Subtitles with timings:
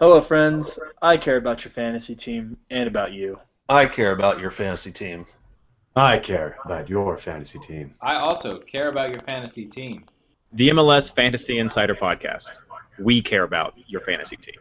[0.00, 0.78] Hello, friends.
[1.02, 3.38] I care about your fantasy team and about you.
[3.68, 5.26] I care about your fantasy team.
[5.94, 7.94] I care about your fantasy team.
[8.00, 10.06] I also care about your fantasy team.
[10.54, 12.48] The MLS Fantasy Insider Podcast.
[12.98, 14.54] We care about your fantasy team.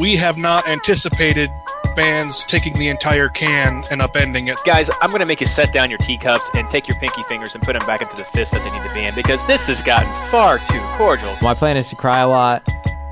[0.00, 1.50] we have not anticipated
[1.96, 4.58] fans taking the entire can and upending it.
[4.64, 7.54] Guys, I'm going to make you set down your teacups and take your pinky fingers
[7.54, 9.66] and put them back into the fist that they need to be in because this
[9.66, 11.34] has gotten far too cordial.
[11.40, 12.62] My plan is to cry a lot,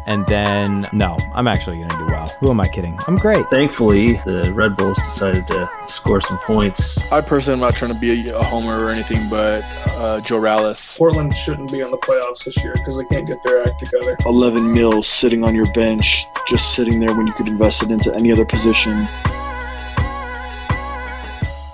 [0.07, 2.37] and then no, I'm actually going to do well.
[2.41, 2.99] Who am I kidding?
[3.07, 3.47] I'm great.
[3.49, 6.99] Thankfully, the Red Bulls decided to score some points.
[7.13, 9.65] I personally am not trying to be a, a homer or anything, but
[9.97, 10.99] uh, Joe Rallis.
[10.99, 14.17] Portland shouldn't be in the playoffs this year because they can't get their act together.
[14.27, 18.15] 11 mils sitting on your bench, just sitting there when you could invest it into
[18.15, 19.07] any other position.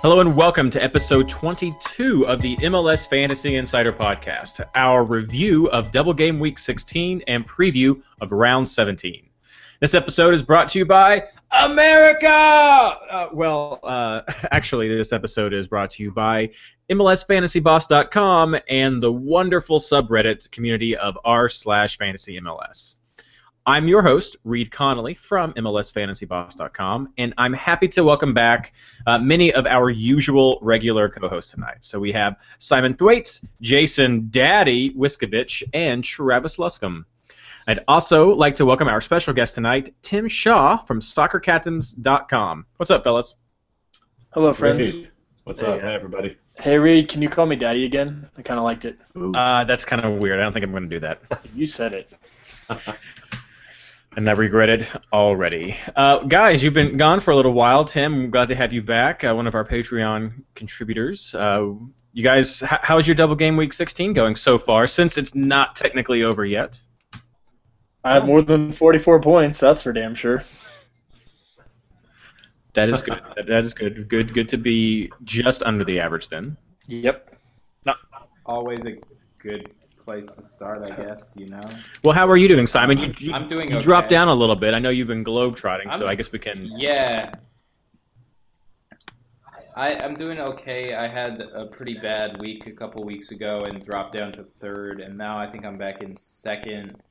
[0.03, 5.91] Hello and welcome to episode 22 of the MLS Fantasy Insider Podcast, our review of
[5.91, 9.30] Double Game Week 16 and preview of Round 17.
[9.81, 11.23] This episode is brought to you by
[11.59, 12.27] America!
[12.27, 16.51] Uh, well, uh, actually, this episode is brought to you by
[16.91, 22.97] MLSFantasyBoss.com and the wonderful subreddit community of r slash fantasy MLS.
[23.65, 28.73] I'm your host, Reed Connolly from MLSFantasyBoss.com, and I'm happy to welcome back
[29.07, 31.77] uh, many of our usual regular co-hosts tonight.
[31.79, 37.03] So we have Simon Thwaites, Jason Daddy Wiskovich, and Travis Luscombe.
[37.67, 42.65] I'd also like to welcome our special guest tonight, Tim Shaw from SoccerCaptains.com.
[42.77, 43.35] What's up, fellas?
[44.33, 44.91] Hello, friends.
[44.93, 45.09] Hey,
[45.43, 45.79] what's up?
[45.79, 46.37] Hey, everybody.
[46.55, 48.27] Hey, Reed, can you call me Daddy again?
[48.37, 48.97] I kind of liked it.
[49.15, 50.39] Uh, that's kind of weird.
[50.39, 51.21] I don't think I'm going to do that.
[51.55, 52.13] You said it.
[54.17, 55.75] and I regret it already.
[55.95, 57.85] Uh, guys, you've been gone for a little while.
[57.85, 61.35] Tim, glad to have you back, uh, one of our Patreon contributors.
[61.35, 61.73] Uh,
[62.13, 65.75] you guys, h- how's your double game week 16 going so far, since it's not
[65.75, 66.79] technically over yet?
[68.03, 70.43] I have more than 44 points, that's for damn sure.
[72.73, 73.21] That is good.
[73.35, 74.07] that that is good.
[74.07, 74.33] Good.
[74.33, 76.57] Good to be just under the average then.
[76.87, 77.27] Yep.
[78.45, 78.97] Always a
[79.37, 81.35] good place to start, I guess.
[81.37, 81.61] You know.
[82.03, 82.97] Well, how are you doing, Simon?
[82.97, 83.83] You, you, I'm doing you okay.
[83.83, 84.73] dropped down a little bit.
[84.73, 86.71] I know you've been globetrotting, so I'm- I guess we can.
[86.77, 87.33] Yeah.
[89.73, 90.95] I, I'm doing okay.
[90.95, 94.99] I had a pretty bad week a couple weeks ago and dropped down to third,
[94.99, 97.01] and now I think I'm back in second.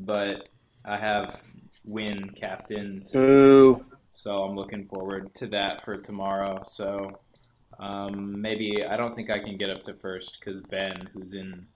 [0.00, 0.48] But
[0.84, 1.40] I have
[1.88, 3.84] Nguyen captains, Boo.
[4.12, 6.62] so I'm looking forward to that for tomorrow.
[6.66, 7.08] So
[7.78, 11.66] um, maybe I don't think I can get up to first because Ben, who's in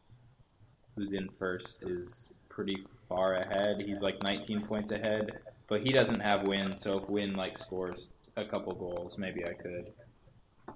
[0.97, 2.77] who's in first, is pretty
[3.09, 3.83] far ahead.
[3.85, 6.79] He's like 19 points ahead, but he doesn't have Nguyen.
[6.79, 9.93] So if Nguyen like scores a couple goals, maybe I could.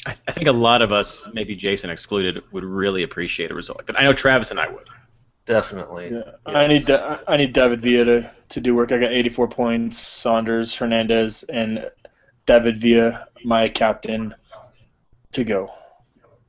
[0.06, 3.82] I, I think a lot of us, maybe Jason excluded, would really appreciate a result.
[3.86, 4.86] But I know Travis and I would.
[5.48, 6.10] Definitely.
[6.12, 6.32] Yeah.
[6.44, 8.92] I need Da- I need David Villa to, to do work.
[8.92, 9.98] I got 84 points.
[9.98, 11.90] Saunders, Hernandez, and
[12.44, 14.34] David Villa, my captain,
[15.32, 15.70] to go.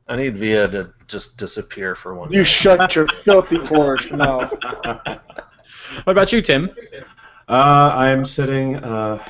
[0.10, 2.30] I need Villa to just disappear for one.
[2.30, 2.34] Minute.
[2.34, 2.92] You night.
[2.92, 4.52] shut your filthy whorish mouth.
[6.04, 6.70] What about you, Tim?
[7.48, 8.76] Uh, I'm sitting.
[8.76, 9.24] Uh,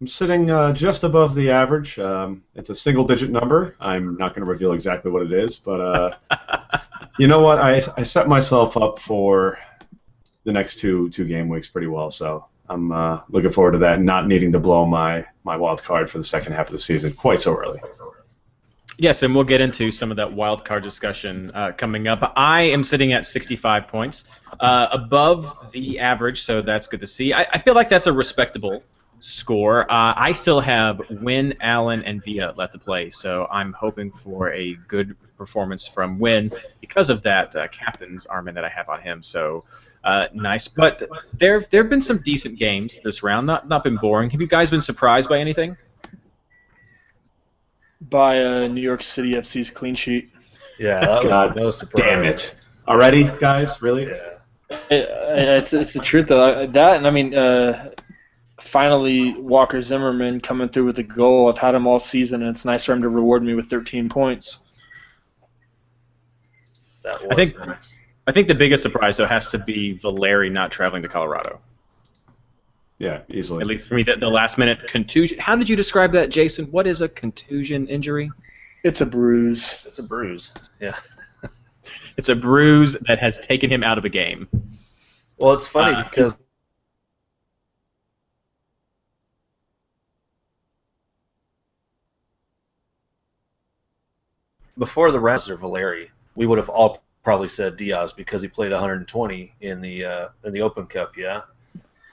[0.00, 1.98] I'm sitting uh, just above the average.
[1.98, 3.74] Um, it's a single-digit number.
[3.80, 5.80] I'm not going to reveal exactly what it is, but
[6.30, 6.78] uh,
[7.18, 7.58] you know what?
[7.58, 9.58] I, I set myself up for
[10.44, 12.10] the next two two game weeks pretty well.
[12.10, 16.10] So I'm uh, looking forward to that, not needing to blow my my wild card
[16.10, 17.80] for the second half of the season quite so early.
[18.98, 22.32] Yes, and we'll get into some of that wild card discussion uh, coming up.
[22.34, 24.24] I am sitting at 65 points,
[24.58, 27.34] uh, above the average, so that's good to see.
[27.34, 28.82] I, I feel like that's a respectable
[29.20, 29.90] score.
[29.90, 34.52] Uh, I still have Nguyen, Allen, and Villa left to play, so I'm hoping for
[34.52, 39.00] a good performance from Nguyen because of that uh, captain's armband that I have on
[39.00, 39.22] him.
[39.22, 39.64] So
[40.04, 41.02] uh, nice, but
[41.34, 43.46] there there have been some decent games this round.
[43.46, 44.30] Not not been boring.
[44.30, 45.76] Have you guys been surprised by anything?
[48.00, 50.30] By uh, New York City FC's clean sheet.
[50.78, 52.04] Yeah, that was God no surprise.
[52.04, 52.54] Damn it!
[52.86, 53.82] Already, guys?
[53.82, 54.06] Really?
[54.06, 54.32] Yeah.
[54.90, 56.66] It, it's, it's the truth though.
[56.66, 57.90] That and I mean, uh,
[58.60, 61.48] finally Walker Zimmerman coming through with a goal.
[61.48, 64.08] I've had him all season, and it's nice for him to reward me with 13
[64.08, 64.60] points.
[67.02, 67.98] That was I think- nice.
[68.28, 71.60] I think the biggest surprise though has to be Valeri not traveling to Colorado.
[72.98, 73.60] Yeah, easily.
[73.60, 75.38] At least for me, the, the last minute contusion.
[75.38, 76.64] How did you describe that, Jason?
[76.72, 78.30] What is a contusion injury?
[78.82, 79.78] It's a bruise.
[79.84, 80.52] It's a bruise.
[80.80, 80.96] Yeah.
[82.16, 84.48] It's a bruise that has taken him out of a game.
[85.38, 86.34] Well, it's funny Uh, because
[94.78, 98.72] before the Reds or Valeri, we would have all probably said Diaz because he played
[98.72, 101.42] 120 in the uh, in the Open Cup, yeah.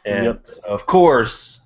[0.05, 0.47] And Yep.
[0.67, 1.61] of course,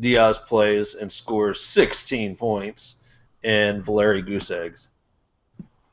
[0.00, 2.96] Diaz plays and scores 16 points,
[3.44, 4.88] and Valeri goose eggs.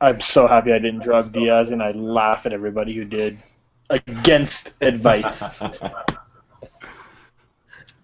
[0.02, 3.38] I'm so happy I didn't drop Diaz, and I laugh at everybody who did
[3.90, 5.62] against advice.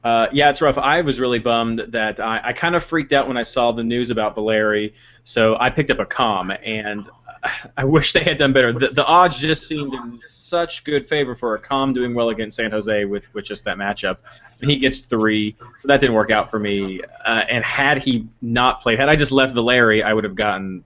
[0.06, 0.78] Uh, yeah, it's rough.
[0.78, 3.84] I was really bummed that I, I kind of freaked out when I saw the
[3.84, 4.94] news about Valeri,
[5.24, 7.10] so I picked up a com, and
[7.78, 8.72] I wish they had done better.
[8.72, 12.56] The, the odds just seemed in such good favor for a com doing well against
[12.58, 14.18] San Jose with, with just that matchup.
[14.62, 17.02] And he gets three, so that didn't work out for me.
[17.26, 20.84] Uh, and had he not played, had I just left Valeri, I would have gotten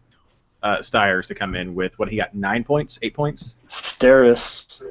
[0.64, 3.58] uh, Stiers to come in with what he got nine points, eight points.
[3.68, 4.82] Steres.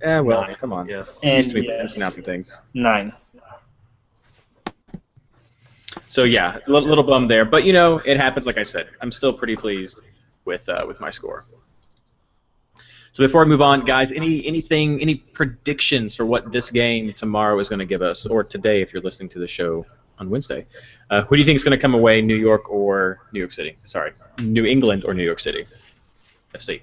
[0.00, 0.88] Yeah, well, Nine, come on.
[0.88, 1.18] Yes.
[1.22, 2.58] And Used to be yes, pronouncing things.
[2.72, 3.12] nine.
[6.08, 8.46] So yeah, a little, little bummed there, but you know it happens.
[8.46, 10.00] Like I said, I'm still pretty pleased
[10.44, 11.44] with uh, with my score.
[13.12, 17.58] So before I move on, guys, any anything, any predictions for what this game tomorrow
[17.60, 19.86] is going to give us, or today if you're listening to the show
[20.18, 20.66] on Wednesday?
[21.10, 23.52] Uh, who do you think is going to come away, New York or New York
[23.52, 23.76] City?
[23.84, 25.66] Sorry, New England or New York City?
[26.54, 26.80] FC.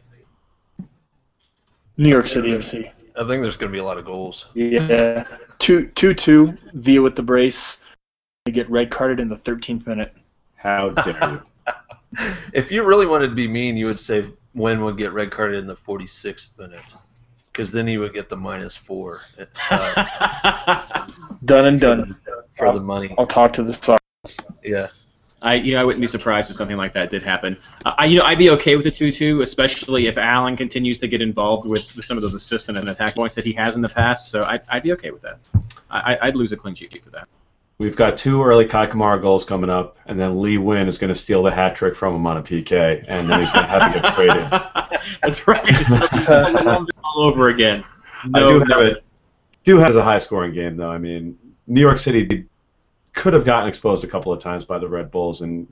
[1.98, 2.92] New York City FC.
[3.16, 4.48] I think there's going to be a lot of goals.
[4.54, 5.26] Yeah.
[5.60, 6.58] Two two two.
[6.74, 7.81] Villa with the brace.
[8.48, 10.14] We get red carded in the 13th minute.
[10.56, 11.42] How dare
[12.18, 12.24] you?
[12.54, 15.60] If you really wanted to be mean, you would say Nguyen would get red carded
[15.60, 16.82] in the 46th minute,
[17.54, 19.22] because then he would get the minus four
[19.70, 20.84] uh,
[21.46, 22.16] Done and done.
[22.58, 23.14] for the money.
[23.20, 24.02] I'll talk to the Sox.
[24.64, 24.88] Yeah.
[25.44, 27.58] I you know I wouldn't be surprised if something like that did happen.
[27.86, 31.08] Uh, I you know I'd be okay with the two-two, especially if Allen continues to
[31.08, 33.82] get involved with, with some of those assistant and attack points that he has in
[33.82, 34.30] the past.
[34.32, 35.38] So I'd, I'd be okay with that.
[35.92, 37.28] I, I- I'd lose a clean sheet for that.
[37.82, 41.08] We've got two early Kei Kamara goals coming up, and then Lee Nguyen is going
[41.12, 43.72] to steal the hat trick from him on a PK, and then he's going to
[43.72, 45.02] have to get traded.
[45.24, 46.88] That's right.
[47.04, 47.84] all over again.
[48.24, 49.04] I No, do have it.
[49.64, 50.92] Do has a high scoring game though.
[50.92, 52.46] I mean, New York City
[53.14, 55.68] could have gotten exposed a couple of times by the Red Bulls, and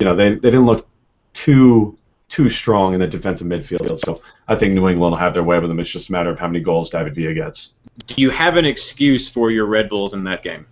[0.00, 0.88] you know they, they didn't look
[1.32, 1.96] too
[2.28, 4.00] too strong in the defensive midfield.
[4.04, 5.78] So I think New England will have their way with them.
[5.78, 7.74] It's just a matter of how many goals David Villa gets.
[8.08, 10.66] Do you have an excuse for your Red Bulls in that game?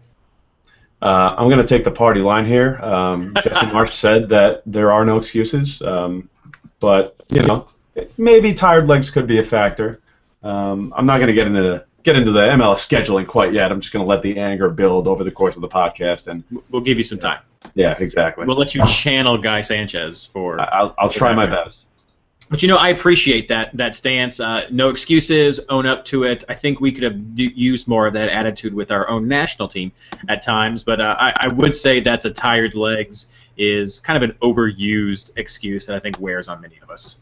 [1.02, 2.76] Uh, I'm going to take the party line here.
[2.82, 6.29] Um, Jesse Marsch said that there are no excuses, um,
[6.79, 7.69] but you know
[8.19, 10.00] maybe tired legs could be a factor.
[10.43, 13.70] Um, I'm not going to get into get into the MLS scheduling quite yet.
[13.70, 16.44] I'm just going to let the anger build over the course of the podcast, and
[16.70, 17.41] We'll give you some time.
[17.75, 18.47] yeah, exactly.
[18.47, 20.61] We'll let you channel Guy Sanchez for.
[20.61, 21.88] I'll, I'll try my best.
[22.48, 24.40] But you know, I appreciate that that stance.
[24.40, 25.60] Uh, no excuses.
[25.69, 26.42] Own up to it.
[26.48, 29.92] I think we could have used more of that attitude with our own national team
[30.28, 30.82] at times.
[30.82, 35.32] But uh, I, I would say that the tired legs is kind of an overused
[35.37, 37.19] excuse that I think wears on many of us.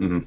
[0.00, 0.26] Mhm.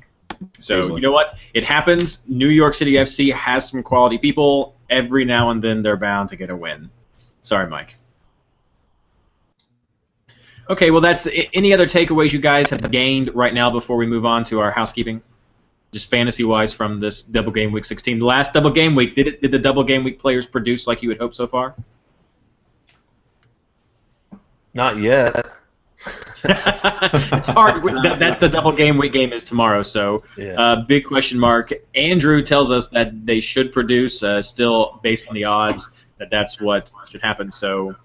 [0.59, 1.01] So Easily.
[1.01, 1.35] you know what?
[1.53, 2.21] It happens.
[2.27, 4.75] New York City FC has some quality people.
[4.89, 6.89] Every now and then they're bound to get a win.
[7.41, 7.95] Sorry, Mike.
[10.69, 14.25] Okay, well, that's any other takeaways you guys have gained right now before we move
[14.25, 15.21] on to our housekeeping,
[15.93, 18.19] just fantasy wise from this double game week 16.
[18.19, 19.41] The last double game week, did it?
[19.41, 21.75] Did the double game week players produce like you would hope so far?
[24.73, 25.45] Not yet.
[26.43, 27.83] it's hard.
[28.03, 29.81] That, that's the double game week game is tomorrow.
[29.83, 30.53] So, Yeah.
[30.61, 31.73] uh, big question mark.
[31.95, 35.89] Andrew tells us that they should produce, uh, still based on the odds
[36.19, 37.49] that that's what should happen.
[37.51, 37.95] So,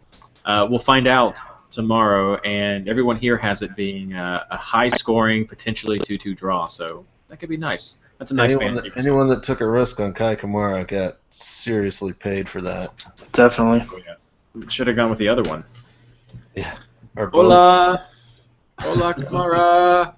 [0.47, 1.39] uh, we'll find out
[1.73, 2.37] tomorrow.
[2.43, 6.67] And everyone here has it being uh, a high scoring, potentially 2 2 draw.
[6.67, 7.97] So, that could be nice.
[8.19, 8.91] That's a nice anyone, fantasy.
[8.91, 12.93] that, anyone that took a risk on Kei Kamara got seriously paid for that.
[13.33, 13.89] Definitely.
[14.69, 15.65] Should have gone with the other one.
[16.55, 16.77] Yeah.
[17.17, 17.43] Or both.
[17.43, 18.07] Hola.
[18.79, 20.15] Hola, Kamara.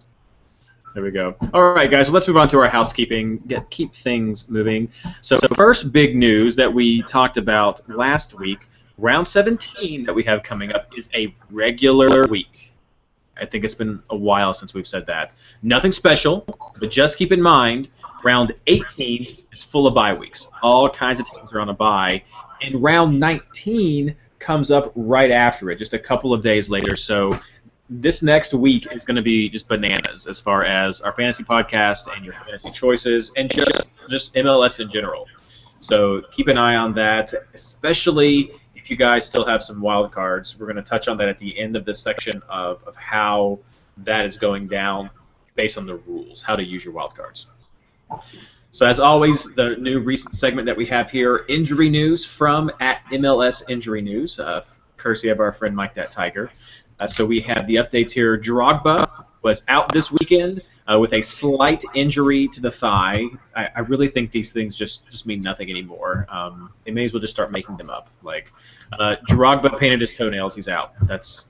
[0.95, 1.35] There we go.
[1.53, 2.09] All right, guys.
[2.11, 3.39] Let's move on to our housekeeping.
[3.47, 4.91] Get keep things moving.
[5.23, 8.69] So, the first big news that we talked about last week,
[8.99, 12.73] round 17 that we have coming up, is a regular week.
[13.37, 15.33] I think it's been a while since we've said that.
[15.63, 16.47] Nothing special,
[16.79, 17.89] but just keep in mind,
[18.23, 20.49] round 18 is full of bye weeks.
[20.63, 22.23] All kinds of teams are on a bye,
[22.63, 26.95] and round 19 comes up right after it, just a couple of days later.
[26.95, 27.33] So
[27.91, 32.15] this next week is going to be just bananas as far as our fantasy podcast
[32.15, 35.27] and your fantasy choices and just just MLS in general.
[35.81, 38.53] So keep an eye on that, especially
[38.85, 40.61] if you guys still have some wild cards.
[40.61, 43.59] We're going to touch on that at the end of this section of, of how
[43.97, 45.09] that is going down
[45.55, 47.47] based on the rules, how to use your wild cards.
[48.69, 53.03] So as always, the new recent segment that we have here, injury news from at
[53.07, 54.63] MLS Injury News, uh,
[54.99, 56.51] courtesy of our friend Mike That Tiger.
[57.01, 58.39] Uh, so we have the updates here.
[58.39, 60.61] Drogba was out this weekend
[60.91, 63.25] uh, with a slight injury to the thigh.
[63.57, 66.27] I, I really think these things just, just mean nothing anymore.
[66.31, 68.09] Um, they may as well just start making them up.
[68.23, 68.53] Like
[68.99, 70.95] uh, Drogba painted his toenails, he's out.
[71.03, 71.47] That's,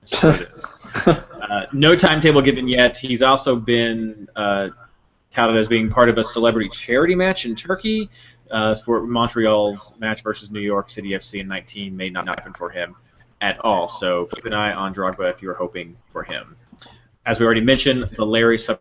[0.00, 0.66] that's what it is.
[1.46, 2.96] Uh, no timetable given yet.
[2.96, 4.70] He's also been uh,
[5.30, 8.10] touted as being part of a celebrity charity match in Turkey.
[8.50, 12.68] Uh, for Montreal's match versus New York City FC in 19 may not happen for
[12.68, 12.96] him
[13.40, 13.88] at all.
[13.88, 16.56] So keep an eye on Drogba if you're hoping for him.
[17.26, 18.80] As we already mentioned, Valeri suffered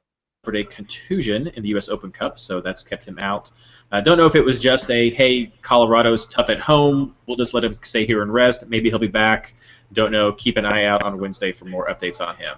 [0.54, 1.90] a contusion in the U.S.
[1.90, 3.50] Open Cup, so that's kept him out.
[3.92, 7.16] I don't know if it was just a hey, Colorado's tough at home.
[7.26, 8.68] We'll just let him stay here and rest.
[8.70, 9.56] Maybe he'll be back.
[9.94, 10.32] Don't know.
[10.32, 12.56] Keep an eye out on Wednesday for more updates on him.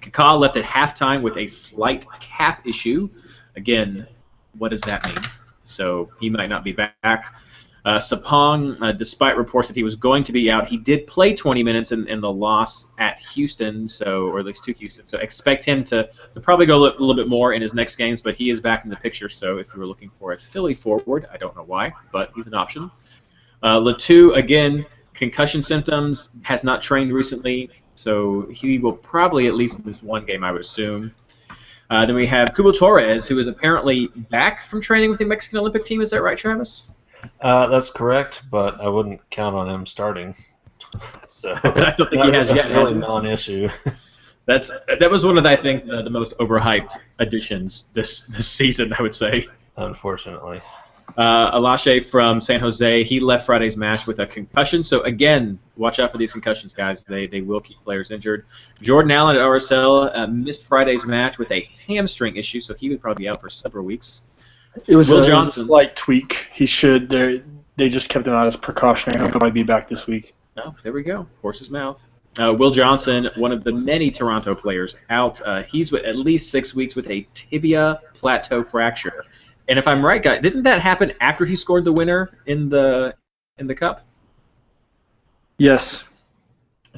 [0.00, 3.08] Kaká left at halftime with a slight calf issue.
[3.56, 4.06] Again,
[4.56, 5.24] what does that mean?
[5.68, 7.34] so he might not be back.
[7.88, 11.32] Uh, Sapong, uh, despite reports that he was going to be out, he did play
[11.32, 15.06] 20 minutes in, in the loss at Houston, so or at least to Houston.
[15.08, 17.96] So expect him to, to probably go a little, little bit more in his next
[17.96, 19.30] games, but he is back in the picture.
[19.30, 22.46] So if you were looking for a Philly forward, I don't know why, but he's
[22.46, 22.90] an option.
[23.62, 29.82] Uh, Latu again, concussion symptoms, has not trained recently, so he will probably at least
[29.86, 31.14] miss one game, I would assume.
[31.88, 35.58] Uh, then we have Cubo Torres, who is apparently back from training with the Mexican
[35.58, 36.02] Olympic team.
[36.02, 36.92] Is that right, Travis?
[37.40, 40.34] Uh, that's correct, but I wouldn't count on him starting.
[41.28, 42.70] So I don't think he has yet.
[42.70, 43.68] Really non-issue.
[44.46, 48.48] That's that was one of the, I think the, the most overhyped additions this this
[48.48, 48.92] season.
[48.98, 49.46] I would say.
[49.76, 50.60] Unfortunately.
[51.16, 54.84] Uh, Alashe from San Jose, he left Friday's match with a concussion.
[54.84, 57.02] So again, watch out for these concussions, guys.
[57.02, 58.46] They they will keep players injured.
[58.80, 63.00] Jordan Allen at RSL uh, missed Friday's match with a hamstring issue, so he would
[63.00, 64.22] probably be out for several weeks.
[64.86, 65.66] It was Will a, Johnson.
[65.66, 66.46] slight tweak.
[66.52, 67.08] He should.
[67.08, 67.42] They
[67.76, 69.20] they just kept him out as precautionary.
[69.20, 70.34] He'll probably be back this week.
[70.56, 71.26] Oh, there we go.
[71.42, 72.04] Horse's mouth.
[72.38, 75.40] Uh, Will Johnson, one of the many Toronto players out.
[75.44, 79.24] Uh, he's with at least six weeks with a tibia plateau fracture.
[79.68, 83.14] And if I'm right, guy, didn't that happen after he scored the winner in the
[83.58, 84.06] in the cup?
[85.58, 86.04] Yes.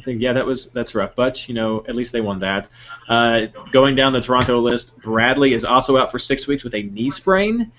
[0.01, 2.71] I think yeah, that was that's rough, but you know at least they won that.
[3.07, 6.83] Uh, going down the Toronto list, Bradley is also out for six weeks with a
[6.85, 7.71] knee sprain.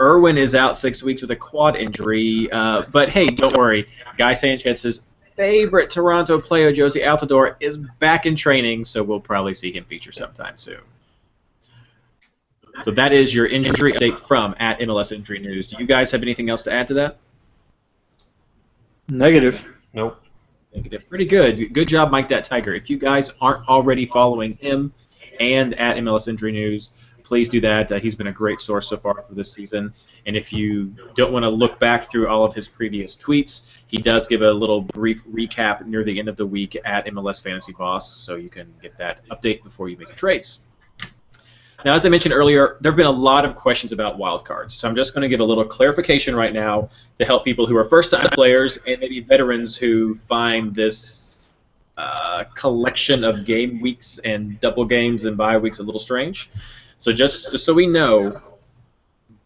[0.00, 2.50] Irwin is out six weeks with a quad injury.
[2.50, 5.06] Uh, but hey, don't worry, Guy Sanchez's
[5.36, 10.10] favorite Toronto player, Jozy Altidore, is back in training, so we'll probably see him feature
[10.10, 10.80] sometime soon.
[12.82, 15.68] So that is your injury update from at MLS Injury News.
[15.68, 17.18] Do you guys have anything else to add to that?
[19.08, 19.64] Negative.
[19.92, 20.20] Nope.
[20.78, 21.08] Negative.
[21.08, 21.74] Pretty good.
[21.74, 22.72] Good job, Mike That Tiger.
[22.72, 24.92] If you guys aren't already following him
[25.40, 26.90] and at MLS Injury News,
[27.24, 27.90] please do that.
[27.90, 29.92] Uh, he's been a great source so far for this season.
[30.26, 33.96] And if you don't want to look back through all of his previous tweets, he
[33.96, 37.72] does give a little brief recap near the end of the week at MLS Fantasy
[37.72, 40.60] Boss, so you can get that update before you make your trades.
[41.84, 44.88] Now, as I mentioned earlier, there have been a lot of questions about wildcards, so
[44.88, 47.84] I'm just going to give a little clarification right now to help people who are
[47.84, 51.46] first-time players and maybe veterans who find this
[51.96, 56.50] uh, collection of game weeks and double games and bye weeks a little strange.
[56.98, 58.40] So just, just so we know,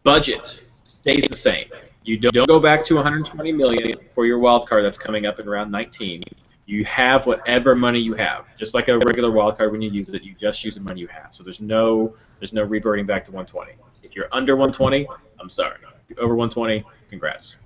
[0.03, 1.67] budget stays the same.
[2.05, 5.49] You don't, go back to 120 million for your wild card that's coming up in
[5.49, 6.23] round 19.
[6.66, 9.73] You have whatever money you have, just like a regular wild card.
[9.73, 11.35] When you use it, you just use the money you have.
[11.35, 13.73] So there's no there's no reverting back to 120.
[14.02, 15.07] If you're under 120,
[15.40, 15.78] I'm sorry.
[16.19, 17.57] Over 120, congrats.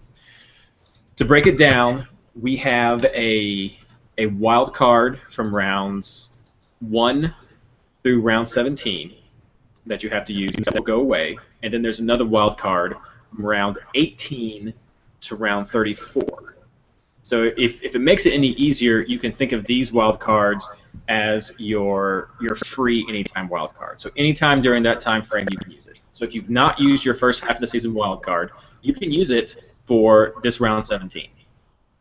[1.17, 2.07] To break it down,
[2.41, 3.77] we have a
[4.19, 6.31] a wild card from rounds
[6.81, 7.35] one
[8.03, 9.15] through round 17
[9.87, 12.97] that you have to use that will go away, and then there's another wild card
[13.35, 14.73] from round 18
[15.23, 16.56] to round 34.
[17.27, 20.71] So if, if it makes it any easier, you can think of these wild cards
[21.09, 24.01] as your your free anytime wild card.
[24.01, 26.01] So anytime during that time frame you can use it.
[26.13, 29.11] So if you've not used your first half of the season wild card, you can
[29.11, 29.57] use it
[29.87, 31.29] for this round 17.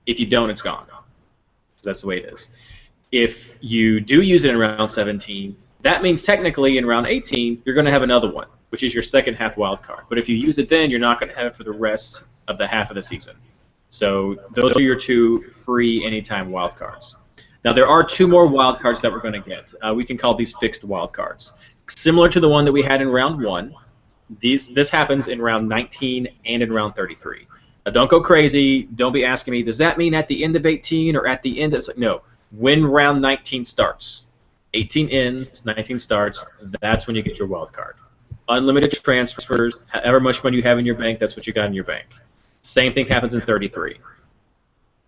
[0.05, 0.85] If you don't, it's gone.
[0.85, 2.49] Because That's the way it is.
[3.11, 7.73] If you do use it in round 17, that means technically in round 18 you're
[7.73, 10.03] going to have another one, which is your second half wild card.
[10.07, 12.25] But if you use it then, you're not going to have it for the rest
[12.47, 13.35] of the half of the season.
[13.95, 17.15] So those are your two free anytime wildcards.
[17.63, 19.73] Now there are two more wildcards that we're going to get.
[19.81, 21.53] Uh, we can call these fixed wildcards.
[21.87, 23.73] Similar to the one that we had in round one,
[24.41, 27.47] these this happens in round 19 and in round 33.
[27.85, 28.83] Now don't go crazy.
[28.83, 31.61] Don't be asking me, does that mean at the end of 18 or at the
[31.61, 31.87] end of...
[31.95, 32.21] No,
[32.51, 34.23] when round 19 starts.
[34.73, 36.45] 18 ends, 19 starts,
[36.81, 37.95] that's when you get your wild card.
[38.49, 41.73] Unlimited transfers, however much money you have in your bank, that's what you got in
[41.73, 42.07] your bank.
[42.65, 43.97] Same thing happens in 33.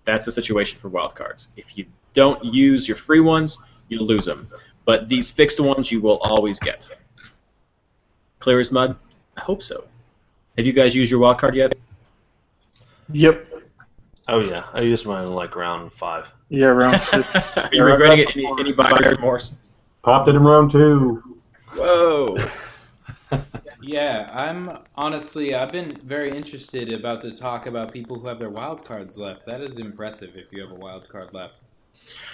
[0.06, 1.48] That's the situation for wildcards.
[1.58, 3.58] If you don't use your free ones,
[3.90, 4.48] you lose them.
[4.86, 6.88] but these fixed ones you will always get.
[8.40, 8.96] Clear as mud?
[9.36, 9.84] I hope so.
[10.56, 11.74] Have you guys used your wild card yet?
[13.12, 13.46] Yep.
[14.28, 16.28] Oh yeah, I used mine in like round five.
[16.50, 17.36] Yeah, round six.
[17.36, 18.36] Are you regretting it?
[18.38, 19.54] Any, any buyer remorse?
[20.04, 21.40] Popped it in round two.
[21.74, 22.38] Whoa.
[23.80, 28.50] Yeah, I'm honestly I've been very interested about the talk about people who have their
[28.50, 29.46] wild cards left.
[29.46, 31.70] That is impressive if you have a wild card left.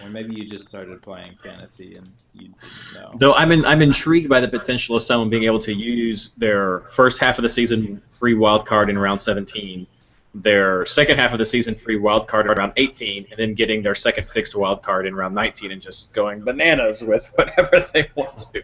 [0.01, 3.11] Or maybe you just started playing fantasy and you didn't know.
[3.17, 6.81] Though I'm in, I'm intrigued by the potential of someone being able to use their
[6.91, 9.87] first half of the season free wild card in round 17,
[10.35, 13.83] their second half of the season free wild card in round 18, and then getting
[13.83, 18.09] their second fixed wild card in round 19 and just going bananas with whatever they
[18.15, 18.63] want to.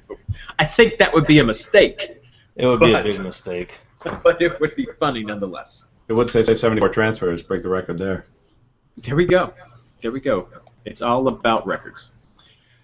[0.57, 2.18] I think that would be a mistake.
[2.59, 3.79] It would be But- a big mistake.
[4.23, 5.85] but it would be funny nonetheless.
[6.07, 8.25] It would say 74 transfers, break the record there.
[8.97, 9.53] There we go.
[10.01, 10.47] There we go.
[10.85, 12.11] It's all about records.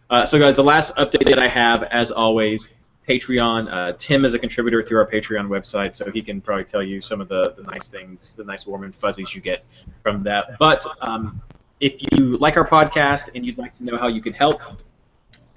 [0.10, 2.70] Uh, so, guys, the last update that I have, as always,
[3.08, 3.72] Patreon.
[3.72, 7.02] Uh, Tim is a contributor through our Patreon website, so he can probably tell you
[7.02, 9.66] some of the, the nice things, the nice warm and fuzzies you get
[10.04, 10.58] from that.
[10.60, 11.42] But um,
[11.80, 14.62] if you like our podcast and you'd like to know how you can help,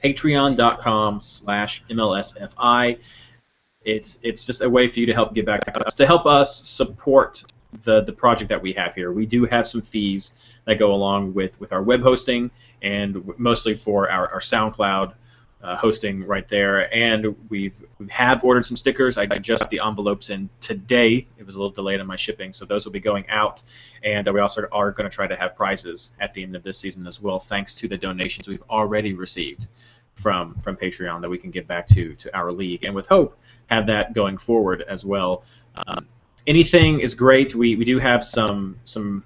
[0.05, 2.99] patreon.com slash MLSFI.
[3.88, 6.26] It's, it's just a way for you to help get back to us, to help
[6.26, 7.42] us support
[7.85, 9.12] the, the project that we have here.
[9.12, 10.35] We do have some fees
[10.66, 12.50] that go along with, with our web hosting
[12.83, 15.14] and mostly for our, our SoundCloud
[15.62, 16.95] uh, hosting right there.
[16.95, 19.18] And we've we have ordered some stickers.
[19.18, 21.26] I just got the envelopes in today.
[21.37, 23.62] It was a little delayed on my shipping, so those will be going out.
[24.04, 26.62] And uh, we also are going to try to have prizes at the end of
[26.62, 29.66] this season as well, thanks to the donations we've already received
[30.14, 33.37] from from Patreon that we can give back to to our league, and with hope
[33.69, 35.45] have that going forward as well.
[35.87, 36.07] Um,
[36.47, 37.55] anything is great.
[37.55, 39.25] We, we do have some some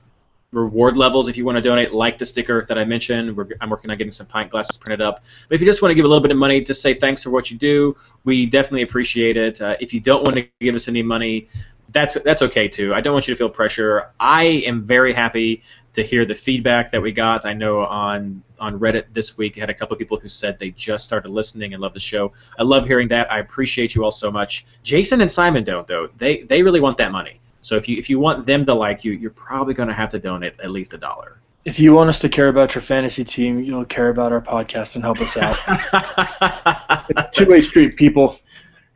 [0.53, 3.35] reward levels if you want to donate, like the sticker that I mentioned.
[3.35, 5.25] We're, I'm working on getting some pint glasses printed up.
[5.49, 7.23] But if you just want to give a little bit of money to say thanks
[7.23, 9.61] for what you do, we definitely appreciate it.
[9.63, 11.49] Uh, if you don't want to give us any money,
[11.89, 12.95] that's that's okay too.
[12.95, 14.11] I don't want you to feel pressure.
[14.21, 15.63] I am very happy
[15.95, 17.45] to hear the feedback that we got.
[17.45, 20.59] I know on on Reddit this week, I had a couple of people who said
[20.59, 22.33] they just started listening and love the show.
[22.59, 23.31] I love hearing that.
[23.31, 24.65] I appreciate you all so much.
[24.83, 26.09] Jason and Simon don't though.
[26.17, 27.41] They they really want that money.
[27.61, 30.11] So if you if you want them to like you, you're probably going to have
[30.11, 31.39] to donate at least a dollar.
[31.65, 34.97] If you want us to care about your fantasy team, you'll care about our podcast
[34.97, 35.57] and help us out.
[37.09, 38.41] it's a two-way street, people.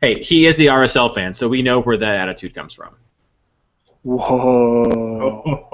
[0.01, 2.93] Hey, he is the RSL fan, so we know where that attitude comes from.
[4.07, 5.67] Whoa.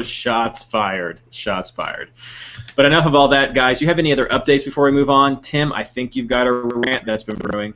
[0.02, 1.20] shots fired.
[1.30, 2.10] Shots fired.
[2.76, 3.78] But enough of all that, guys.
[3.78, 5.40] Do you have any other updates before we move on?
[5.40, 7.72] Tim, I think you've got a rant that's been brewing.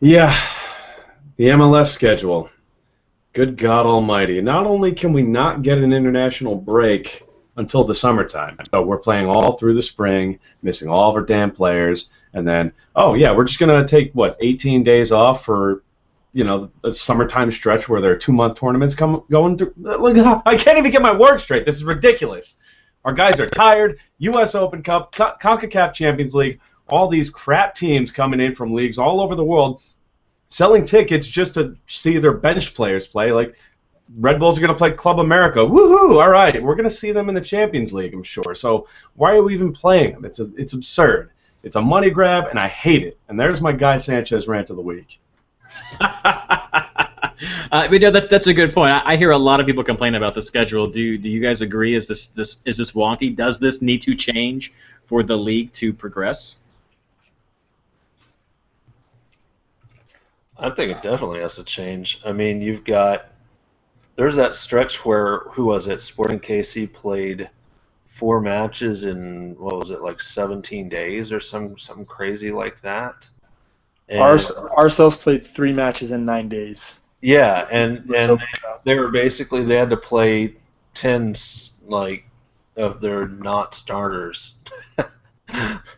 [0.00, 0.38] Yeah,
[1.36, 2.50] the MLS schedule.
[3.32, 4.42] Good God Almighty.
[4.42, 7.22] Not only can we not get an international break
[7.56, 11.52] until the summertime, so we're playing all through the spring, missing all of our damn
[11.52, 15.82] players, and then, oh, yeah, we're just going to take, what, 18 days off for,
[16.32, 19.74] you know, a summertime stretch where there are two month tournaments come, going through.
[20.46, 21.64] I can't even get my words straight.
[21.66, 22.56] This is ridiculous.
[23.04, 23.98] Our guys are tired.
[24.18, 24.54] U.S.
[24.54, 29.20] Open Cup, Con- CONCACAF Champions League, all these crap teams coming in from leagues all
[29.20, 29.82] over the world
[30.52, 33.32] selling tickets just to see their bench players play.
[33.32, 33.56] Like
[34.18, 35.60] Red Bulls are going to play Club America.
[35.60, 36.22] Woohoo!
[36.22, 38.54] All right, we're going to see them in the Champions League, I'm sure.
[38.54, 40.24] So why are we even playing them?
[40.24, 41.30] It's a, it's absurd.
[41.62, 43.18] It's a money grab, and I hate it.
[43.28, 45.20] And there's my guy Sanchez rant of the week.
[47.72, 48.92] Uh, but yeah, that, that's a good point.
[48.92, 50.86] I, I hear a lot of people complain about the schedule.
[50.88, 51.94] Do do you guys agree?
[51.94, 53.34] Is this this is this wonky?
[53.34, 54.72] Does this need to change
[55.06, 56.58] for the league to progress?
[60.58, 62.20] I think it definitely has to change.
[62.24, 63.28] I mean, you've got
[64.16, 66.02] there's that stretch where who was it?
[66.02, 67.48] Sporting KC played
[68.06, 73.28] four matches in what was it like 17 days or some something crazy like that.
[74.12, 77.00] And, Ars- RSL's played three matches in nine days.
[77.22, 78.40] yeah, and So- and
[78.84, 80.54] they were basically they had to play
[80.94, 82.24] 10 s- like
[82.76, 84.54] of their not starters.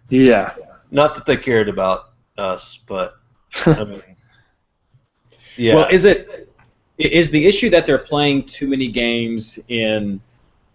[0.08, 0.54] Yeah.
[0.90, 3.16] Not that they cared about us, but
[3.66, 4.02] I mean,
[5.56, 5.74] yeah.
[5.74, 6.48] Well, is it
[6.98, 10.20] is the issue that they're playing too many games in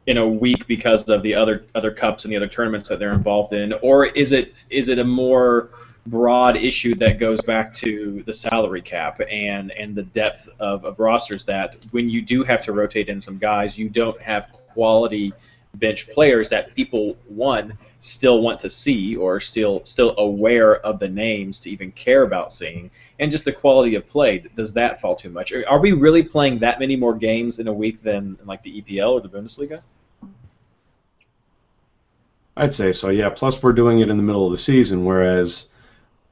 [0.08, 3.14] in a week because of the other other cups and the other tournaments that they're
[3.14, 5.70] involved in, or is it is it a more
[6.08, 11.00] broad issue that goes back to the salary cap and and the depth of, of
[11.00, 15.34] rosters that when you do have to rotate in some guys, you don't have quality
[15.76, 21.08] bench players that people one still want to see or still still aware of the
[21.08, 24.44] names to even care about seeing and just the quality of play.
[24.56, 25.52] Does that fall too much?
[25.52, 29.12] Are- we really playing that many more games in a week than like the EPL
[29.12, 29.82] or the Bundesliga?
[32.58, 33.30] I'd say so, yeah.
[33.30, 35.70] Plus, we're doing it in the middle of the season, whereas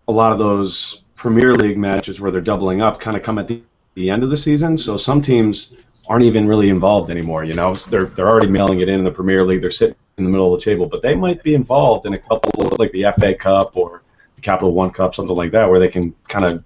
[0.07, 3.47] a lot of those Premier League matches where they're doubling up kind of come at
[3.47, 3.61] the,
[3.95, 4.77] the end of the season.
[4.77, 5.73] So some teams
[6.07, 7.43] aren't even really involved anymore.
[7.43, 9.61] You know, they're they're already mailing it in in the Premier League.
[9.61, 12.17] They're sitting in the middle of the table, but they might be involved in a
[12.17, 14.01] couple of, like the FA Cup or
[14.35, 16.63] the Capital One Cup, something like that, where they can kind of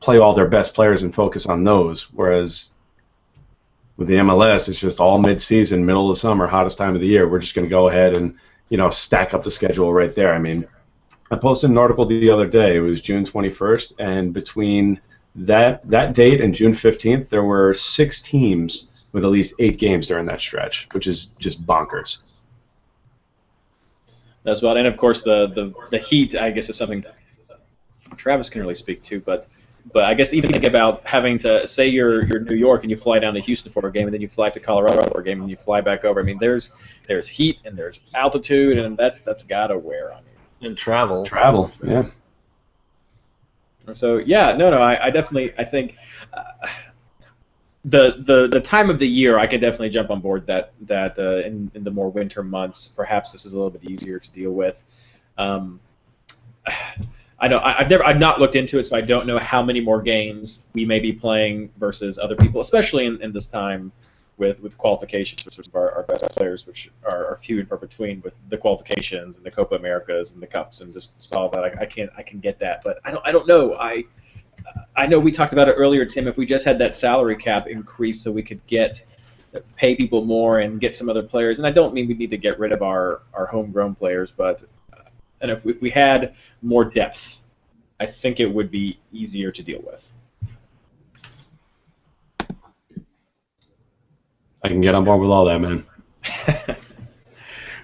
[0.00, 2.12] play all their best players and focus on those.
[2.12, 2.70] Whereas
[3.96, 7.28] with the MLS, it's just all mid-season, middle of summer, hottest time of the year.
[7.28, 8.36] We're just going to go ahead and
[8.68, 10.34] you know stack up the schedule right there.
[10.34, 10.66] I mean,
[11.34, 12.76] I posted an article the other day.
[12.76, 15.00] It was June 21st, and between
[15.34, 20.06] that that date and June 15th, there were six teams with at least eight games
[20.06, 22.18] during that stretch, which is just bonkers.
[24.44, 27.04] As well, and of course the, the the heat, I guess, is something
[28.16, 29.18] Travis can really speak to.
[29.20, 29.48] But
[29.92, 32.96] but I guess even think about having to say you're you're New York and you
[32.96, 35.24] fly down to Houston for a game and then you fly to Colorado for a
[35.24, 36.20] game and you fly back over.
[36.20, 36.70] I mean, there's
[37.08, 40.33] there's heat and there's altitude and that's that's gotta wear on you.
[40.66, 41.24] And travel.
[41.24, 42.10] Travel, yeah.
[43.92, 45.96] So yeah, no, no, I, I definitely I think
[46.32, 46.42] uh,
[47.84, 51.18] the the the time of the year I can definitely jump on board that that
[51.18, 54.30] uh, in in the more winter months perhaps this is a little bit easier to
[54.30, 54.82] deal with.
[55.36, 55.80] Um,
[57.38, 59.62] I know I, have never I've not looked into it, so I don't know how
[59.62, 63.92] many more games we may be playing versus other people, especially in, in this time
[64.36, 68.20] with with qualifications for our, our best players, which are, are few and far between
[68.22, 71.64] with the qualifications and the Copa Americas and the cups and just all that.
[71.64, 73.74] I, I can't I can get that, but I don't I don't know.
[73.74, 74.04] I
[74.96, 76.26] I know we talked about it earlier, Tim.
[76.26, 79.04] If we just had that salary cap increase, so we could get
[79.76, 82.38] pay people more and get some other players, and I don't mean we need to
[82.38, 84.64] get rid of our our homegrown players, but
[85.40, 87.38] and if we, if we had more depth,
[88.00, 90.12] I think it would be easier to deal with.
[94.64, 95.84] I can get on board with all that, man.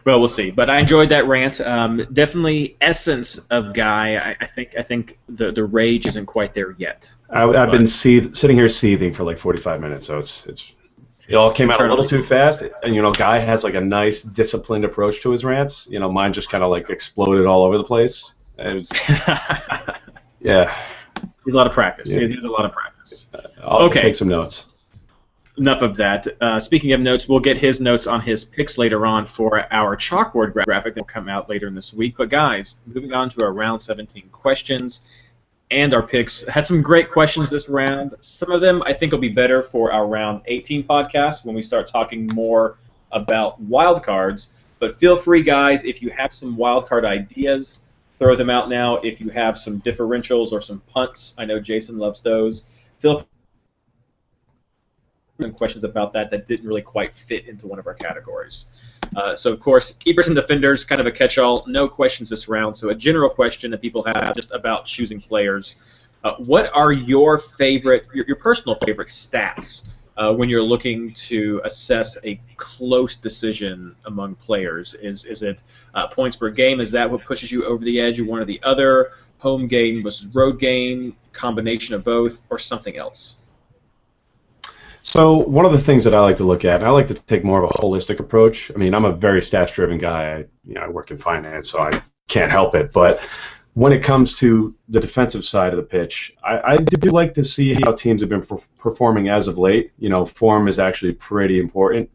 [0.07, 0.51] well, we'll see.
[0.51, 1.61] But I enjoyed that rant.
[1.61, 4.17] Um, definitely essence of guy.
[4.17, 7.15] I, I, think I think the the rage isn't quite there yet.
[7.29, 10.73] I, have been seeth- sitting here seething for like 45 minutes, so it's it's
[11.29, 12.63] it all came out a little too fast.
[12.83, 15.87] And you know, guy has like a nice disciplined approach to his rants.
[15.91, 18.37] You know, mine just kind of like exploded all over the place.
[18.57, 18.91] It was,
[20.41, 20.75] yeah.
[21.45, 22.11] He's a lot of practice.
[22.11, 22.27] Yeah.
[22.27, 23.27] He's a lot of practice.
[23.63, 24.01] I'll okay.
[24.01, 24.65] take some notes
[25.59, 26.27] enough of that.
[26.41, 29.97] Uh, speaking of notes, we'll get his notes on his picks later on for our
[29.97, 32.17] chalkboard graphic that will come out later in this week.
[32.17, 35.03] But guys, moving on to our round 17 questions
[35.71, 36.47] and our picks.
[36.47, 38.15] Had some great questions this round.
[38.21, 41.63] Some of them I think will be better for our round 18 podcast when we
[41.63, 42.77] start talking more
[43.13, 44.49] about wild cards.
[44.79, 47.81] But feel free, guys, if you have some wild card ideas,
[48.19, 48.97] throw them out now.
[48.97, 52.65] If you have some differentials or some punts, I know Jason loves those.
[52.99, 53.27] Feel
[55.43, 58.67] some questions about that that didn't really quite fit into one of our categories.
[59.17, 61.65] Uh, so, of course, keepers and defenders, kind of a catch-all.
[61.67, 62.77] No questions this round.
[62.77, 65.77] So, a general question that people have just about choosing players.
[66.23, 71.61] Uh, what are your favorite, your, your personal favorite stats uh, when you're looking to
[71.65, 74.95] assess a close decision among players?
[74.95, 75.63] Is is it
[75.95, 76.79] uh, points per game?
[76.79, 79.13] Is that what pushes you over the edge, one or the other?
[79.39, 83.43] Home game versus road game, combination of both, or something else?
[85.03, 87.43] So one of the things that I like to look at, I like to take
[87.43, 88.71] more of a holistic approach.
[88.75, 90.35] I mean, I'm a very stats-driven guy.
[90.35, 92.93] I, you know, I work in finance, so I can't help it.
[92.93, 93.21] But
[93.75, 97.45] when it comes to the defensive side of the pitch, I, I do like to
[97.45, 98.45] see how teams have been
[98.79, 99.93] performing as of late.
[99.99, 102.11] You know, form is actually pretty important.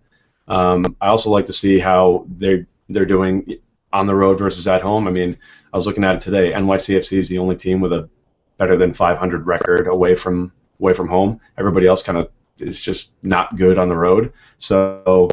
[0.47, 3.57] Um, I also like to see how they they're doing
[3.91, 5.07] on the road versus at home.
[5.07, 5.37] I mean,
[5.73, 6.51] I was looking at it today.
[6.51, 8.09] NYCFC is the only team with a
[8.57, 11.39] better than 500 record away from away from home.
[11.57, 14.33] Everybody else kind of is just not good on the road.
[14.57, 15.29] So,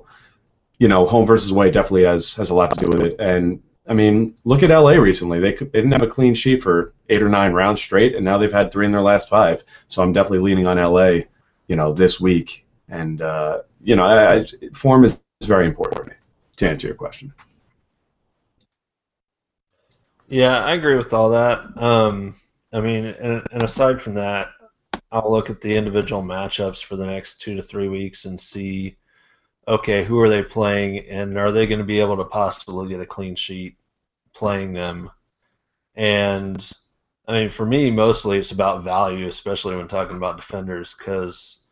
[0.79, 3.17] you know, home versus away definitely has has a lot to do with it.
[3.19, 5.41] And I mean, look at LA recently.
[5.41, 8.39] They, they didn't have a clean sheet for eight or nine rounds straight, and now
[8.39, 9.65] they've had three in their last five.
[9.89, 11.25] So I'm definitely leaning on LA,
[11.67, 12.65] you know, this week.
[12.89, 16.13] And uh, you know, I, I, form is, is very important
[16.57, 17.33] to answer your question.
[20.29, 21.61] Yeah, I agree with all that.
[21.77, 22.35] Um,
[22.73, 24.49] I mean, and, and aside from that,
[25.12, 28.96] I'll look at the individual matchups for the next two to three weeks and see,
[29.68, 33.01] okay, who are they playing, and are they going to be able to possibly get
[33.01, 33.77] a clean sheet
[34.33, 35.11] playing them?
[35.94, 36.72] And
[37.29, 41.62] I mean, for me, mostly it's about value, especially when talking about defenders, because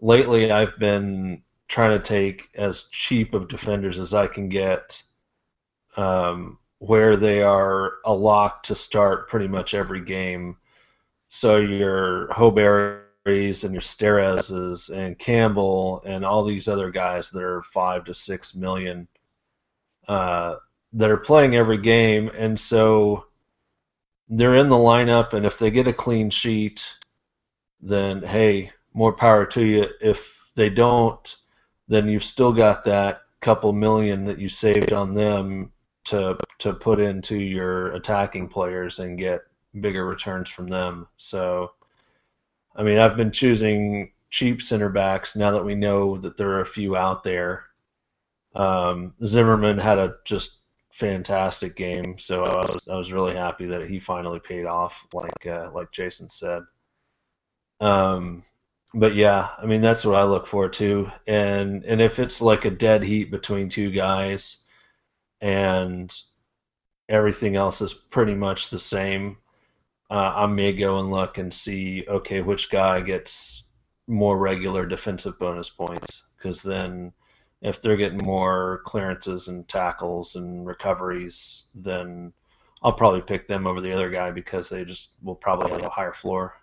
[0.00, 5.00] lately I've been trying to take as cheap of defenders as I can get,
[5.96, 10.56] um, where they are a lock to start pretty much every game
[11.28, 17.62] so your Hoberries and your Stereses and Campbell and all these other guys that are
[17.62, 19.08] five to six million,
[20.08, 20.56] uh,
[20.92, 23.26] that are playing every game, and so
[24.28, 25.32] they're in the lineup.
[25.32, 26.88] And if they get a clean sheet,
[27.80, 29.88] then hey, more power to you.
[30.00, 31.36] If they don't,
[31.88, 35.70] then you've still got that couple million that you saved on them
[36.04, 39.42] to to put into your attacking players and get
[39.80, 41.06] bigger returns from them.
[41.16, 41.72] So,
[42.76, 46.60] I mean, I've been choosing cheap center backs now that we know that there are
[46.60, 47.64] a few out there.
[48.54, 50.60] Um, Zimmerman had a just
[50.92, 55.46] fantastic game, so I was I was really happy that he finally paid off, like
[55.46, 56.62] uh, like Jason said.
[57.80, 58.44] Um,
[58.94, 62.64] but yeah, I mean that's what I look for too, and and if it's like
[62.64, 64.58] a dead heat between two guys,
[65.40, 66.14] and
[67.08, 69.36] everything else is pretty much the same,
[70.18, 73.64] I may go and look and see okay which guy gets
[74.06, 77.12] more regular defensive bonus points because then
[77.62, 82.32] if they're getting more clearances and tackles and recoveries, then
[82.82, 85.88] I'll probably pick them over the other guy because they just will probably have a
[85.88, 86.54] higher floor.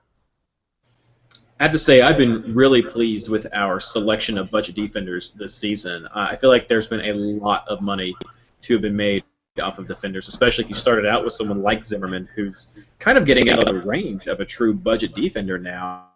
[1.59, 5.55] I have to say, I've been really pleased with our selection of budget defenders this
[5.55, 6.05] season.
[6.07, 8.15] Uh, I feel like there's been a lot of money
[8.61, 9.23] to have been made
[9.59, 12.67] off of defenders, especially if you started out with someone like Zimmerman, who's
[12.99, 16.07] kind of getting out of the range of a true budget defender now.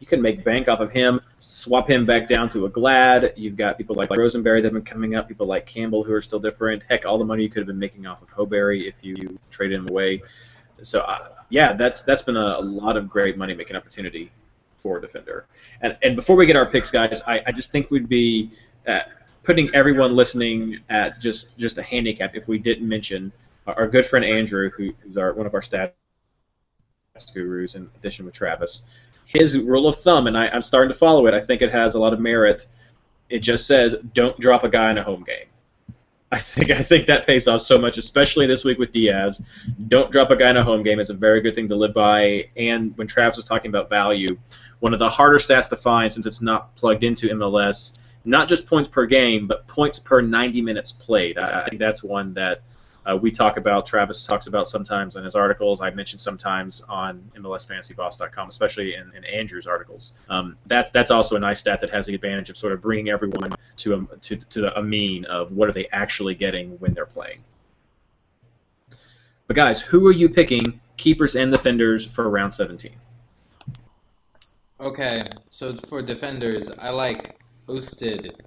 [0.00, 3.34] You can make bank off of him, swap him back down to a Glad.
[3.36, 6.22] You've got people like Rosenberry that have been coming up, people like Campbell who are
[6.22, 6.82] still different.
[6.88, 9.78] Heck, all the money you could have been making off of Hoberry if you traded
[9.78, 10.22] him away.
[10.82, 14.32] So uh, yeah, that's that's been a, a lot of great money making opportunity
[14.78, 15.46] for a defender.
[15.82, 18.50] And and before we get our picks, guys, I, I just think we'd be
[18.88, 19.00] uh,
[19.42, 23.32] putting everyone listening at just just a handicap if we didn't mention
[23.66, 25.92] uh, our good friend Andrew, who, who's our one of our stats
[27.34, 28.82] gurus in addition with Travis.
[29.26, 31.34] His rule of thumb, and I, I'm starting to follow it.
[31.34, 32.66] I think it has a lot of merit.
[33.28, 35.46] It just says don't drop a guy in a home game.
[36.32, 39.42] I think I think that pays off so much, especially this week with Diaz.
[39.88, 41.00] Don't drop a guy in a home game.
[41.00, 42.48] It's a very good thing to live by.
[42.56, 44.38] And when Travis was talking about value,
[44.78, 48.66] one of the harder stats to find since it's not plugged into MLS, not just
[48.66, 51.38] points per game, but points per 90 minutes played.
[51.38, 52.62] I, think that's one that
[53.06, 53.86] uh, we talk about.
[53.86, 55.80] Travis talks about sometimes in his articles.
[55.80, 60.12] I mention sometimes on MLSFantasyBoss.com, especially in, in Andrew's articles.
[60.28, 63.08] Um, that's that's also a nice stat that has the advantage of sort of bringing
[63.08, 67.06] everyone to a, to, to a mean of what are they actually getting when they're
[67.06, 67.42] playing.
[69.46, 72.92] But guys, who are you picking, keepers and defenders for round 17?
[74.78, 77.39] Okay, so for defenders, I like
[77.70, 78.42] Ousted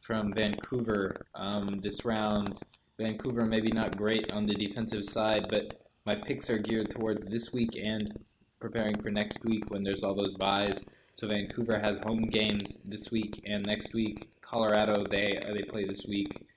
[0.00, 2.58] from Vancouver um, this round.
[2.98, 7.52] Vancouver maybe not great on the defensive side, but my picks are geared towards this
[7.52, 8.18] week and
[8.58, 10.84] preparing for next week when there's all those buys.
[11.12, 14.28] So Vancouver has home games this week and next week.
[14.40, 16.48] Colorado they they play this week.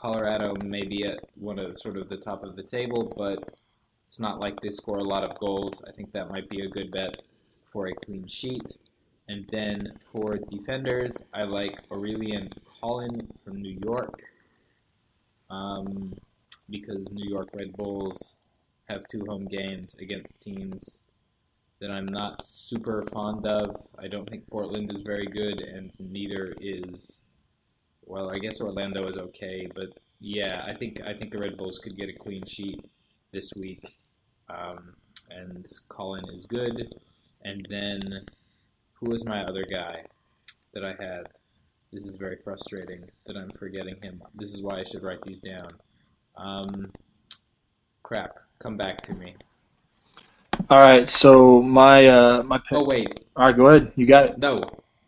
[0.00, 3.58] Colorado may be at one of sort of the top of the table, but
[4.06, 5.82] it's not like they score a lot of goals.
[5.86, 7.20] I think that might be a good bet
[7.70, 8.78] for a clean sheet.
[9.32, 14.24] And then for defenders, I like Aurélien Collin from New York
[15.48, 16.18] um,
[16.68, 18.36] because New York Red Bulls
[18.90, 21.02] have two home games against teams
[21.80, 23.74] that I'm not super fond of.
[23.98, 27.20] I don't think Portland is very good, and neither is.
[28.04, 31.78] Well, I guess Orlando is okay, but yeah, I think I think the Red Bulls
[31.78, 32.84] could get a clean sheet
[33.32, 33.96] this week,
[34.50, 34.92] um,
[35.30, 36.94] and Collin is good.
[37.44, 38.26] And then,
[39.02, 40.04] who was my other guy
[40.74, 41.28] that I had?
[41.92, 44.22] This is very frustrating that I'm forgetting him.
[44.34, 45.72] This is why I should write these down.
[46.36, 46.92] Um,
[48.02, 49.34] crap, come back to me.
[50.70, 52.78] All right, so my uh, my pick.
[52.78, 53.08] Oh wait.
[53.36, 53.92] All right, go ahead.
[53.96, 54.38] You got it.
[54.38, 54.60] No,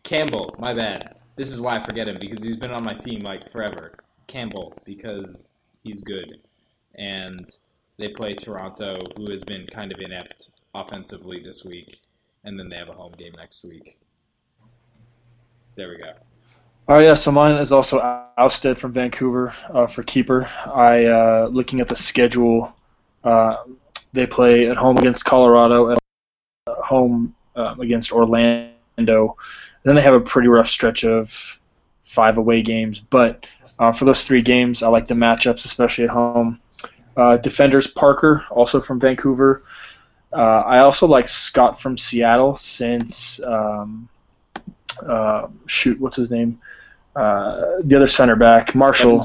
[0.02, 0.56] Campbell.
[0.58, 1.14] My bad.
[1.36, 3.94] This is why I forget him because he's been on my team like forever.
[4.26, 5.54] Campbell because
[5.84, 6.40] he's good,
[6.96, 7.46] and
[7.98, 11.98] they play Toronto, who has been kind of inept offensively this week,
[12.44, 13.98] and then they have a home game next week.
[15.76, 16.12] There we go.
[16.86, 17.14] All right, yeah.
[17.14, 17.98] So mine is also
[18.36, 20.48] ousted from Vancouver uh, for keeper.
[20.66, 22.74] I uh, looking at the schedule.
[23.24, 23.64] Uh,
[24.12, 25.98] they play at home against Colorado, at
[26.68, 29.08] home uh, against Orlando, and
[29.84, 31.58] then they have a pretty rough stretch of
[32.04, 33.00] five away games.
[33.00, 33.46] But
[33.78, 36.60] uh, for those three games, I like the matchups, especially at home.
[37.16, 39.60] Uh, defenders Parker, also from Vancouver.
[40.40, 43.42] I also like Scott from Seattle since.
[43.42, 44.08] Um,
[45.06, 46.58] uh, shoot, what's his name?
[47.16, 49.20] Uh, the other center back, Marshall.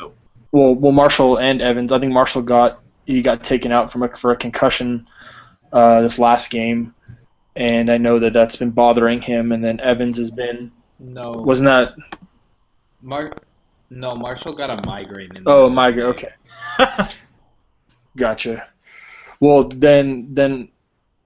[0.00, 0.12] Oh.
[0.50, 1.92] Well, well, Marshall and Evans.
[1.92, 5.06] I think Marshall got he got taken out from a, for a concussion
[5.72, 6.94] uh, this last game,
[7.54, 9.52] and I know that that's been bothering him.
[9.52, 10.72] And then Evans has been.
[10.98, 11.30] No.
[11.32, 11.94] Wasn't that?
[13.02, 13.44] Mark.
[13.90, 15.30] No, Marshall got a migraine.
[15.36, 16.06] In the Oh, migraine.
[16.06, 16.32] Okay.
[18.16, 18.66] gotcha.
[19.40, 20.68] Well, then, then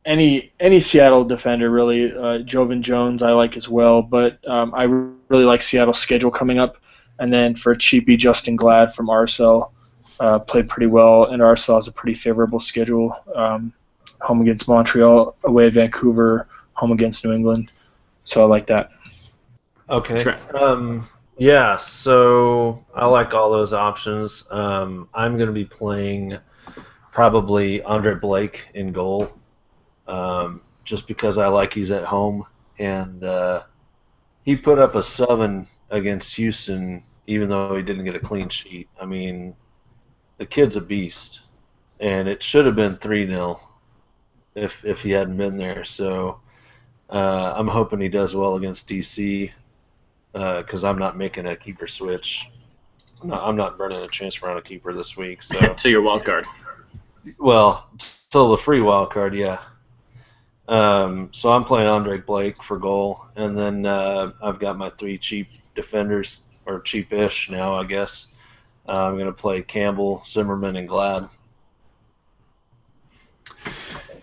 [0.05, 4.85] any any Seattle defender really, uh, Joevin Jones I like as well, but um, I
[4.85, 6.77] really like Seattle's schedule coming up.
[7.19, 9.71] And then for cheapy, Justin Glad from RSL
[10.19, 13.17] uh, played pretty well, and RSL has a pretty favorable schedule.
[13.35, 13.73] Um,
[14.21, 17.71] home against Montreal, away at Vancouver, home against New England.
[18.25, 18.91] So I like that.
[19.91, 20.33] Okay.
[20.55, 24.45] Um, yeah, so I like all those options.
[24.51, 26.39] Um, I'm going to be playing
[27.13, 29.31] probably Andre Blake in goal,
[30.09, 32.45] um, just because I like he's at home,
[32.79, 33.63] and uh,
[34.45, 38.89] he put up a seven against Houston, even though he didn't get a clean sheet.
[39.01, 39.55] I mean,
[40.39, 41.43] the kid's a beast,
[42.01, 43.61] and it should have been three 0
[44.55, 45.85] if if he hadn't been there.
[45.85, 46.41] So
[47.11, 49.53] uh, I'm hoping he does well against DC
[50.33, 52.47] because I'm not making a keeper switch.
[53.21, 55.43] I'm not, I'm not burning a transfer on a keeper this week.
[55.43, 56.47] So, to your wild card.
[57.39, 59.61] Well, still the free wild card, yeah.
[60.69, 65.19] Um, so I'm playing Andre Blake for goal, and then uh, I've got my three
[65.19, 68.29] cheap defenders, or cheapish now, I guess.
[68.89, 71.29] Uh, I'm going to play Campbell, Zimmerman, and Glad.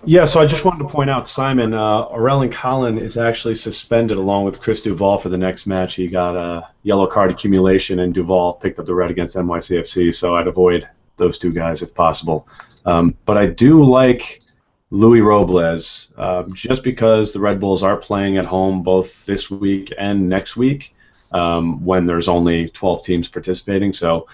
[0.06, 4.18] Yeah, so I just wanted to point out, Simon, uh, Aurélien Collin is actually suspended
[4.18, 5.96] along with Chris Duvall for the next match.
[5.96, 10.36] He got a yellow card accumulation, and Duvall picked up the red against NYCFC, so
[10.36, 10.88] I'd avoid
[11.20, 12.48] those two guys if possible.
[12.86, 14.42] Um, but I do like
[14.90, 19.94] Luis Robles, uh, just because the Red Bulls are playing at home both this week
[20.00, 20.96] and next week
[21.32, 23.94] um, when there's only 12 teams participating.
[23.94, 24.28] So,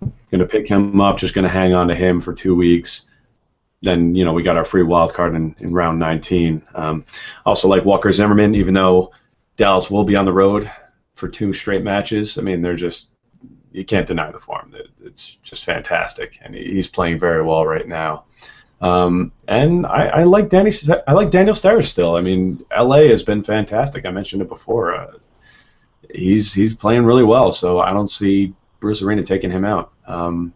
[0.00, 3.06] going to pick him up, just going to hang on to him for two weeks
[3.82, 6.62] then you know we got our free wild card in, in round 19.
[6.74, 7.04] Um,
[7.44, 9.12] also like Walker Zimmerman, even though
[9.56, 10.70] Dallas will be on the road
[11.14, 12.38] for two straight matches.
[12.38, 13.10] I mean, they're just
[13.72, 14.72] you can't deny the form.
[15.04, 18.24] It's just fantastic, and he's playing very well right now.
[18.80, 20.72] Um, and I, I like Danny.
[21.06, 22.16] I like Daniel Steres still.
[22.16, 24.04] I mean, LA has been fantastic.
[24.04, 24.94] I mentioned it before.
[24.94, 25.12] Uh,
[26.10, 29.92] he's he's playing really well, so I don't see Bruce Arena taking him out.
[30.06, 30.52] Um,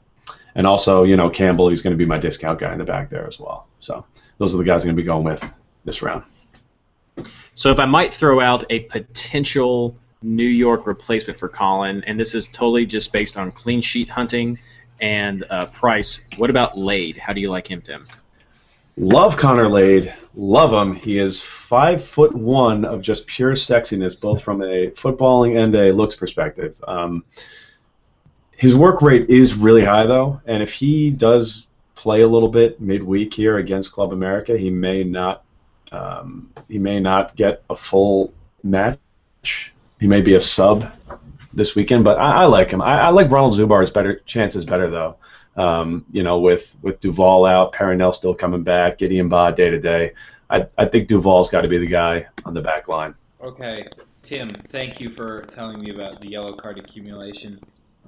[0.57, 3.11] and also, you know, Campbell, he's going to be my discount guy in the back
[3.11, 3.69] there as well.
[3.79, 4.05] So
[4.39, 6.25] those are the guys I'm going to be going with this round.
[7.55, 12.35] So if I might throw out a potential New York replacement for Collin, and this
[12.35, 14.59] is totally just based on clean sheet hunting
[15.01, 17.17] and uh, price, what about Lade?
[17.17, 18.05] How do you like him, Tim?
[18.97, 20.15] Love Connor Lade.
[20.35, 20.95] Love him.
[20.95, 25.93] He is five foot one of just pure sexiness, both from a footballing and a
[25.93, 26.83] looks perspective.
[26.87, 27.25] Um,
[28.53, 32.81] his work rate is really high though, and if he does play a little bit
[32.81, 35.45] midweek here against Club America, he may not
[35.93, 39.73] um, he may not get a full match.
[40.01, 40.93] He may be a sub
[41.55, 42.83] this weekend, but I, I like him.
[42.83, 45.17] I, I like Ronald Zubar's better chances better though.
[45.57, 49.81] Um, you know, with with Duvall out, Perrinelle still coming back, Gideon Baah day to
[49.81, 50.13] day.
[50.51, 53.15] I I think Duvall's got to be the guy on the back line.
[53.41, 53.89] Okay,
[54.23, 57.59] Tim, thank you for telling me about the yellow card accumulation.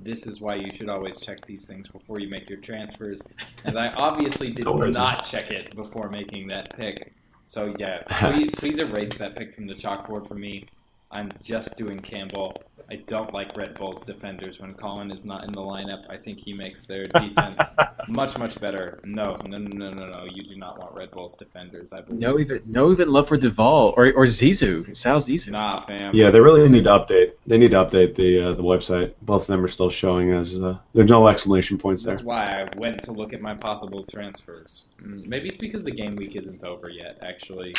[0.01, 3.23] This is why you should always check these things before you make your transfers.
[3.65, 7.15] And I obviously did No not check it before making that pick.
[7.45, 10.67] So yeah, please, please erase that pick from the chalkboard for me.
[11.11, 12.63] I'm just doing Campbell.
[12.91, 16.05] I don't like Red Bull's defenders when Collin is not in the lineup.
[16.09, 17.61] I think he makes their defense
[18.09, 18.99] much much better.
[19.05, 20.25] No, no, no, no, no.
[20.25, 21.93] You do not want Red Bull's defenders.
[21.93, 22.21] I believe.
[22.21, 24.97] No even no even love for Duvall or or Zizzo.
[24.97, 25.51] Sal Zizzo.
[25.51, 26.15] Nah, fam.
[26.15, 27.33] Yeah, they really need to update.
[27.47, 29.13] They need to update the uh, the website.
[29.21, 32.15] Both of them are still showing as uh, there's no exclamation points there.
[32.15, 34.87] That's why I went to look at my possible transfers.
[35.03, 37.19] Mm, Maybe it's because the game week isn't over yet.
[37.21, 37.75] Actually,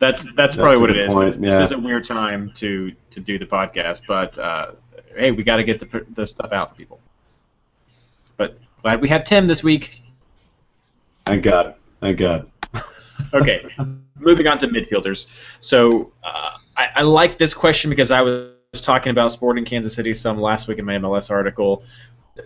[0.00, 1.14] That's that's, That's probably what it is.
[1.14, 4.72] point, This, this is a weird time to to do the podcast, but uh,
[5.14, 6.98] hey, we got to get the the stuff out for people.
[8.38, 10.00] But glad we have Tim this week.
[11.26, 11.74] Thank God.
[12.00, 12.50] Thank God.
[13.34, 13.62] Okay,
[14.18, 15.26] moving on to midfielders.
[15.60, 20.14] So uh, I, I like this question because I was talking about Sporting Kansas City
[20.14, 21.84] some last week in my MLS article.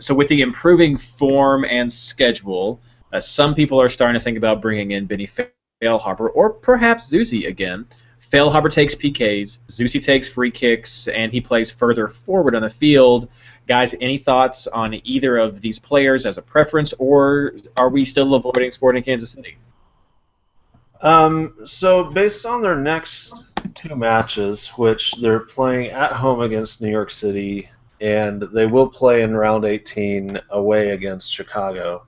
[0.01, 2.81] So with the improving form and schedule,
[3.13, 5.27] uh, some people are starting to think about bringing in Benny
[5.85, 7.87] Feilhaber or perhaps Zusi again.
[8.33, 13.29] Feilhaber takes PKs, Zusi takes free kicks, and he plays further forward on the field.
[13.69, 18.35] Guys, any thoughts on either of these players as a preference, or are we still
[18.35, 19.57] avoiding Sporting Kansas City?
[21.01, 26.91] Um, so based on their next two matches, which they're playing at home against New
[26.91, 27.69] York City,
[28.01, 32.05] and they will play in round 18 away against Chicago.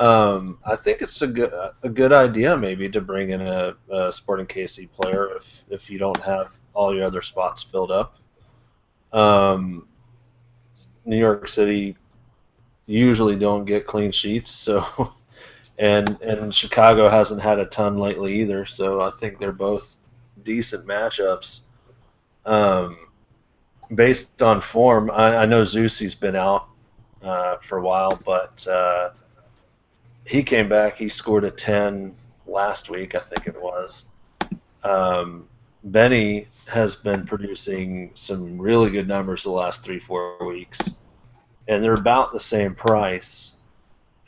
[0.00, 4.10] Um, I think it's a good a good idea maybe to bring in a, a
[4.10, 8.16] Sporting KC player if if you don't have all your other spots filled up.
[9.12, 9.86] Um,
[11.04, 11.98] New York City
[12.86, 15.12] usually don't get clean sheets, so
[15.78, 18.64] and and Chicago hasn't had a ton lately either.
[18.64, 19.96] So I think they're both
[20.44, 21.60] decent matchups.
[22.46, 22.96] Um,
[23.94, 26.68] based on form, I, I know Zusi's been out
[27.22, 29.10] uh, for a while, but uh,
[30.30, 30.96] he came back.
[30.96, 32.14] He scored a ten
[32.46, 34.04] last week, I think it was.
[34.84, 35.48] Um,
[35.82, 40.78] Benny has been producing some really good numbers the last three, four weeks,
[41.66, 43.54] and they're about the same price.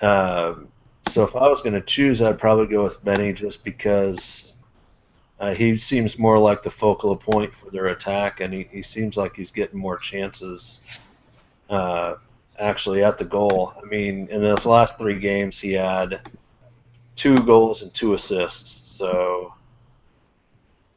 [0.01, 0.67] Um,
[1.09, 4.57] so if I was going to choose, I'd probably go with Benny just because
[5.39, 9.17] uh, he seems more like the focal point for their attack, and he, he seems
[9.17, 10.81] like he's getting more chances
[11.71, 12.15] uh,
[12.63, 13.75] actually at the goal.
[13.77, 16.21] I mean, in his last three games, he had
[17.17, 18.97] two goals and two assists.
[18.97, 19.53] So,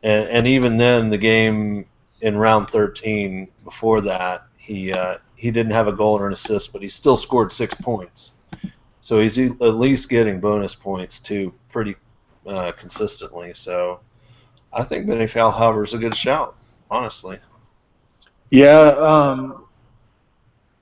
[0.04, 1.86] and, and even then, the game
[2.22, 6.72] in round 13 before that, he uh, he didn't have a goal or an assist,
[6.72, 8.32] but he still scored six points.
[9.02, 11.96] So he's at least getting bonus points too, pretty
[12.48, 13.54] uh, consistently.
[13.54, 14.00] So
[14.74, 16.56] I think Benny is a good shout,
[16.90, 17.38] honestly.
[18.50, 19.65] Yeah, um,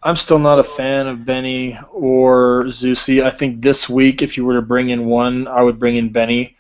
[0.06, 3.24] I'm still not a fan of Benny or Zusi.
[3.24, 6.12] I think this week, if you were to bring in one, I would bring in
[6.12, 6.58] Benny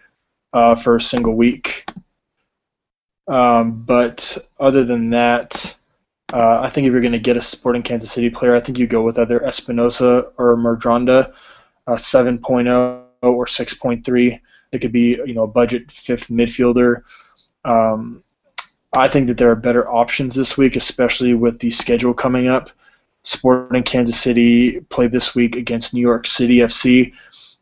[0.54, 1.86] uh, for a single week.
[3.28, 5.76] Um, but other than that,
[6.32, 8.78] uh, I think if you're going to get a Sporting Kansas City player, I think
[8.78, 11.34] you go with either Espinoza or Medranda
[11.88, 14.39] uh, 7.0 or 6.3.
[14.72, 17.04] It could be you know a budget fifth midfielder.
[17.66, 18.24] Um,
[18.96, 22.70] I think that there are better options this week, especially with the schedule coming up.
[23.24, 27.13] Sporting Kansas City play this week against New York City FC,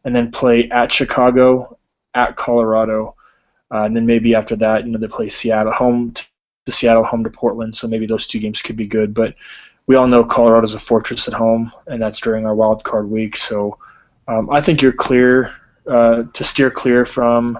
[0.04, 1.78] and then play at Chicago,
[2.14, 3.16] at Colorado,
[3.72, 6.26] uh, and then maybe after that, you know, they play Seattle home to,
[6.66, 7.76] to Seattle, home to Portland.
[7.76, 9.14] So maybe those two games could be good.
[9.14, 9.36] But
[9.88, 13.38] we all know Colorado's a fortress at home, and that's during our wild card week.
[13.38, 13.78] So
[14.28, 15.54] um, I think you're clear
[15.88, 17.60] uh, to steer clear from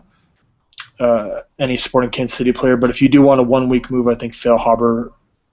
[1.00, 2.78] uh, any Sporting Kansas City player.
[2.78, 5.12] But if you do want a one week move, I think Feilhaber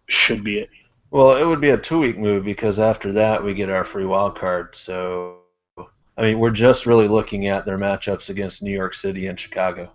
[0.08, 0.70] should be it.
[1.10, 4.04] Well, it would be a two week move because after that we get our free
[4.04, 4.74] wild card.
[4.76, 5.38] So,
[6.16, 9.90] I mean, we're just really looking at their matchups against New York City and Chicago.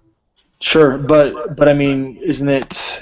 [0.59, 3.01] Sure, but but I mean, isn't it?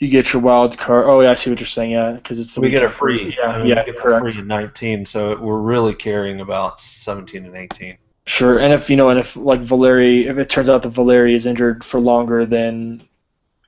[0.00, 1.06] You get your wild card.
[1.06, 1.92] Oh yeah, I see what you're saying.
[1.92, 3.36] Yeah, because it's the we get a free.
[3.38, 4.22] Yeah, I mean, yeah, correct.
[4.22, 7.98] free in 19, so we're really caring about 17 and 18.
[8.26, 11.34] Sure, and if you know, and if like Valeri, if it turns out that Valeri
[11.34, 13.06] is injured for longer than,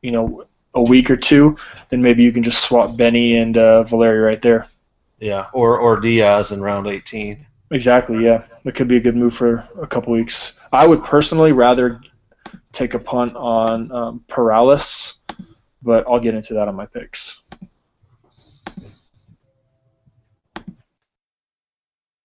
[0.01, 0.47] you know,
[0.77, 1.57] a week or two,
[1.89, 4.69] then maybe you can just swap Benny and uh, Valeri right there.
[5.19, 7.45] Yeah, or or Diaz in round 18.
[7.73, 8.25] Exactly.
[8.25, 10.53] Yeah, it could be a good move for a couple weeks.
[10.73, 12.01] I would personally rather
[12.73, 15.19] take a punt on um, Perales
[15.87, 17.43] but I'll get into that on my picks.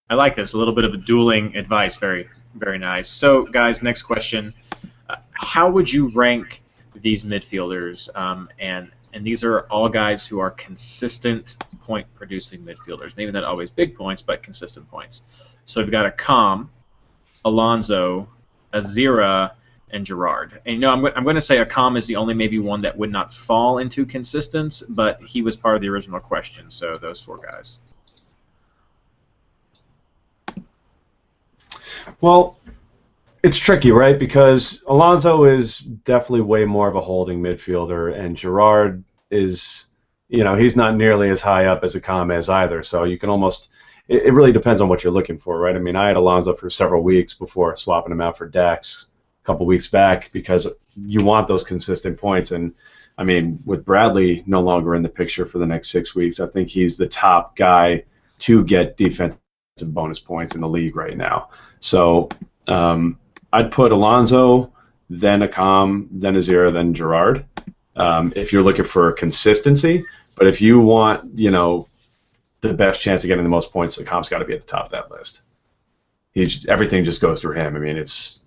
[0.10, 0.54] I like this.
[0.54, 1.96] A little bit of a dueling advice.
[1.96, 3.08] Very, very nice.
[3.08, 4.54] So, guys, next question.
[5.08, 6.64] Uh, how would you rank
[7.02, 8.16] these midfielders?
[8.16, 13.16] Um, and and these are all guys who are consistent point producing midfielders.
[13.18, 15.24] Maybe not always big points, but consistent points.
[15.66, 16.70] So we've got Accam,
[17.44, 18.30] Alonso,
[18.74, 19.52] Azira,
[19.90, 20.62] and Gerard.
[20.66, 22.82] And you know, I'm, I'm going to say a Accam is the only maybe one
[22.82, 26.72] that would not fall into consistence, but he was part of the original question.
[26.72, 27.80] So those four guys.
[32.20, 32.58] Well,
[33.44, 34.18] it's tricky, right?
[34.18, 39.88] Because Alonso is definitely way more of a holding midfielder, and Gerard is,
[40.30, 42.84] you know, he's not nearly as high up as Accam is either.
[42.84, 43.70] So you can almost,
[44.08, 45.76] it, it really depends on what you're looking for, right?
[45.76, 49.08] I mean, I had Alonso for several weeks before swapping him out for Dax
[49.44, 52.52] a couple weeks back because you want those consistent points.
[52.52, 52.74] And
[53.18, 56.48] I mean, with Bradley no longer in the picture for the next six weeks, I
[56.48, 58.04] think he's the top guy
[58.40, 59.40] to get defensive
[59.88, 61.50] bonus points in the league right now.
[61.80, 62.30] So
[62.68, 63.18] um,
[63.54, 64.74] I'd put Alonso,
[65.10, 67.46] then Accam, then Azira, then Gerard.
[67.96, 71.88] Um, if you're looking for consistency, but if you want, you know,
[72.62, 74.86] the best chance of getting the most points, Accam's got to be at the top
[74.86, 75.42] of that list.
[76.32, 77.76] He's everything just goes through him.
[77.76, 78.42] I mean, it's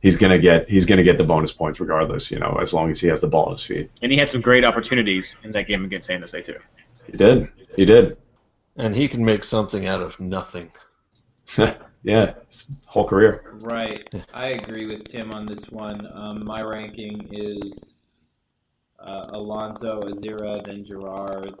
[0.00, 2.30] he's gonna get he's gonna get the bonus points regardless.
[2.30, 3.90] You know, as long as he has the ball at his feet.
[4.00, 6.58] And he had some great opportunities in that game against San Jose too.
[7.10, 7.48] He did.
[7.76, 8.16] He did.
[8.76, 10.70] And he can make something out of nothing.
[12.06, 12.34] yeah,
[12.84, 13.52] whole career.
[13.60, 14.08] Right.
[14.32, 16.06] I agree with Tim on this one.
[16.14, 17.94] Um, my ranking is
[19.00, 21.60] uh, Alonso, Azira, then Gerard,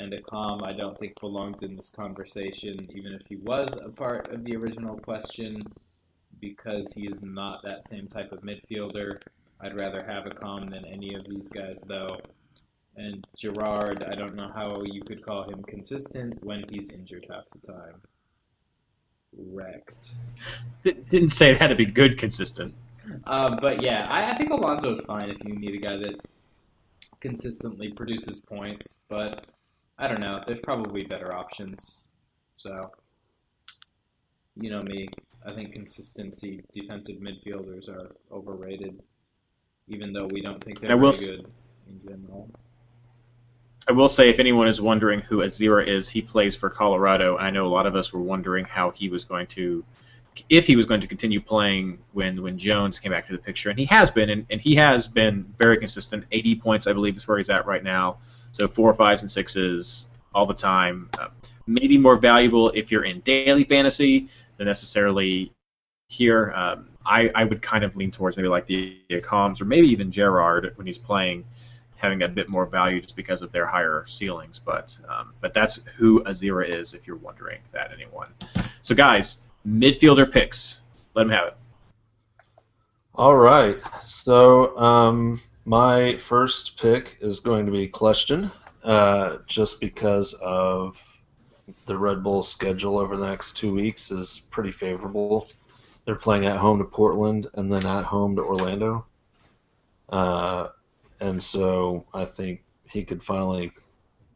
[0.00, 0.66] and Accam.
[0.66, 4.56] I don't think belongs in this conversation, even if he was a part of the
[4.56, 5.62] original question
[6.40, 9.20] because he is not that same type of midfielder.
[9.60, 12.18] I'd rather have Accam than any of these guys, though.
[12.96, 17.44] And Gerard, I don't know how you could call him consistent when he's injured half
[17.50, 18.00] the time.
[19.36, 20.14] Wrecked.
[20.84, 22.74] Didn't say it had to be good consistent.
[23.24, 26.20] Um, but yeah, I, I think Alonso is fine if you need a guy that
[27.20, 29.00] consistently produces points.
[29.08, 29.46] But
[29.98, 30.40] I don't know.
[30.46, 32.04] There's probably better options.
[32.56, 32.90] So,
[34.60, 35.08] you know me.
[35.46, 39.00] I think consistency defensive midfielders are overrated,
[39.88, 41.46] even though we don't think they're I will very s- good
[41.88, 42.50] in general.
[43.88, 47.36] I will say, if anyone is wondering who Azira is, he plays for Colorado.
[47.36, 49.84] I know a lot of us were wondering how he was going to,
[50.48, 53.70] if he was going to continue playing when when Jones came back to the picture,
[53.70, 56.24] and he has been, and, and he has been very consistent.
[56.32, 58.18] 80 points, I believe, is where he's at right now.
[58.50, 61.08] So four, fives, and sixes all the time.
[61.18, 61.28] Uh,
[61.66, 65.52] maybe more valuable if you're in daily fantasy than necessarily
[66.08, 66.52] here.
[66.52, 70.10] Um, I, I would kind of lean towards maybe like the Coms or maybe even
[70.10, 71.44] Gerard when he's playing
[71.96, 74.58] having a bit more value just because of their higher ceilings.
[74.58, 78.28] But um, but that's who Azira is, if you're wondering that anyone.
[78.82, 80.80] So guys, midfielder picks.
[81.14, 81.56] Let him have it.
[83.14, 83.78] All right.
[84.04, 88.52] So um, my first pick is going to be Kljestan,
[88.84, 90.96] uh, just because of
[91.86, 95.48] the Red Bull schedule over the next two weeks is pretty favorable.
[96.04, 99.06] They're playing at home to Portland and then at home to Orlando.
[100.08, 100.68] Uh,
[101.20, 103.72] and so I think he could finally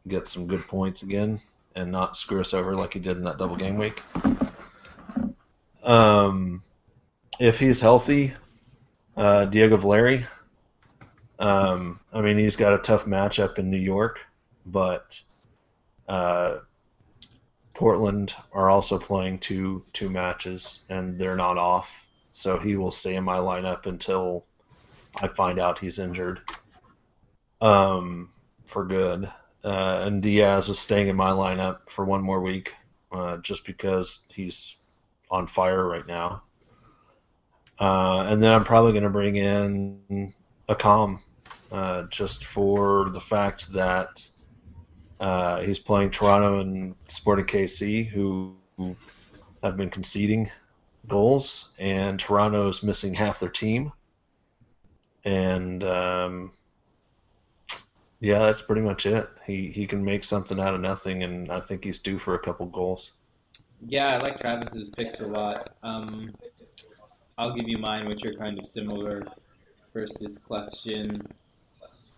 [0.08, 1.40] get some good points again
[1.74, 4.02] and not screw us over like he did in that double game week.
[5.82, 6.62] Um,
[7.38, 8.34] if he's healthy,
[9.16, 10.26] uh, Diego Valeri.
[11.38, 14.20] Um, I mean, he's got a tough matchup in New York,
[14.66, 15.20] but
[16.06, 16.58] uh,
[17.74, 21.88] Portland are also playing two two matches, and they're not off,
[22.32, 24.44] so he will stay in my lineup until
[25.16, 26.40] I find out he's injured.
[27.60, 28.30] Um,
[28.66, 29.30] for good.
[29.62, 32.72] Uh, and Diaz is staying in my lineup for one more week,
[33.12, 34.76] uh, just because he's
[35.30, 36.42] on fire right now.
[37.78, 40.32] Uh, and then I'm probably going to bring in
[40.68, 41.18] Accam,
[41.72, 44.26] uh, just for the fact that
[45.18, 48.54] uh, he's playing Toronto and Sporting KC, who
[49.62, 50.50] have been conceding
[51.08, 53.92] goals, and Toronto is missing half their team.
[55.24, 56.52] And um,
[58.20, 59.28] yeah, that's pretty much it.
[59.46, 62.38] He he can make something out of nothing, and I think he's due for a
[62.38, 63.12] couple goals.
[63.86, 65.74] Yeah, I like Travis's picks a lot.
[65.82, 66.34] Um,
[67.38, 69.22] I'll give you mine, which are kind of similar.
[69.94, 71.26] First is Kljestan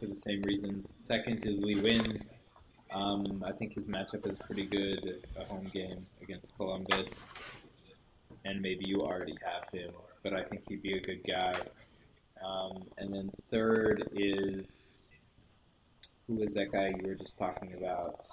[0.01, 0.93] for the same reasons.
[0.99, 2.21] Second is Lee Nguyen.
[2.93, 5.25] Um, I think his matchup is pretty good.
[5.37, 7.29] A home game against Columbus,
[8.45, 9.93] and maybe you already have him,
[10.25, 11.55] but I think he'd be a good guy.
[12.45, 14.92] Um, and then third is
[16.27, 18.25] who was that guy you were just talking about?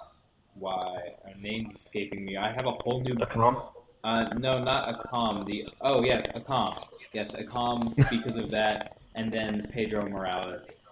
[0.54, 1.14] Why?
[1.24, 2.36] Our name's escaping me.
[2.36, 3.12] I have a whole new.
[3.14, 3.62] Accam?
[4.02, 5.44] Uh, no, not Accam.
[5.46, 6.86] The oh yes, Accam.
[7.12, 10.88] Yes, Accam because of that, and then Pedro Morales.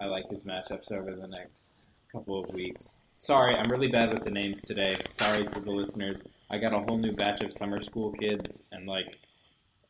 [0.00, 2.94] I like his matchups over the next couple of weeks.
[3.18, 5.00] Sorry, I'm really bad with the names today.
[5.10, 6.22] Sorry to the listeners.
[6.50, 9.18] I got a whole new batch of summer school kids, and like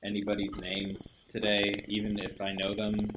[0.04, 3.10] anybody's names today, even if I know them,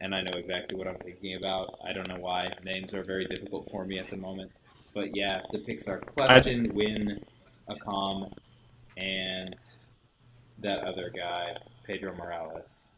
[0.00, 1.78] and I know exactly what I'm thinking about.
[1.84, 4.50] I don't know why names are very difficult for me at the moment.
[4.94, 7.22] But yeah, the picks are Kljestan, Nguyen,
[7.68, 8.32] Accam,
[8.96, 9.54] and
[10.58, 12.90] that other guy, Pedro Morales.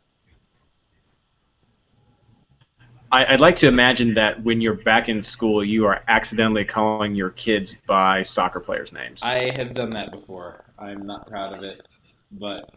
[3.11, 7.15] I, I'd like to imagine that when you're back in school, you are accidentally calling
[7.15, 9.23] your kids by soccer players' names.
[9.23, 10.65] I have done that before.
[10.79, 11.87] I'm not proud of it,
[12.33, 12.71] but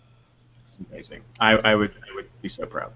[0.64, 1.22] It's amazing.
[1.40, 2.92] I, I would I would be so proud.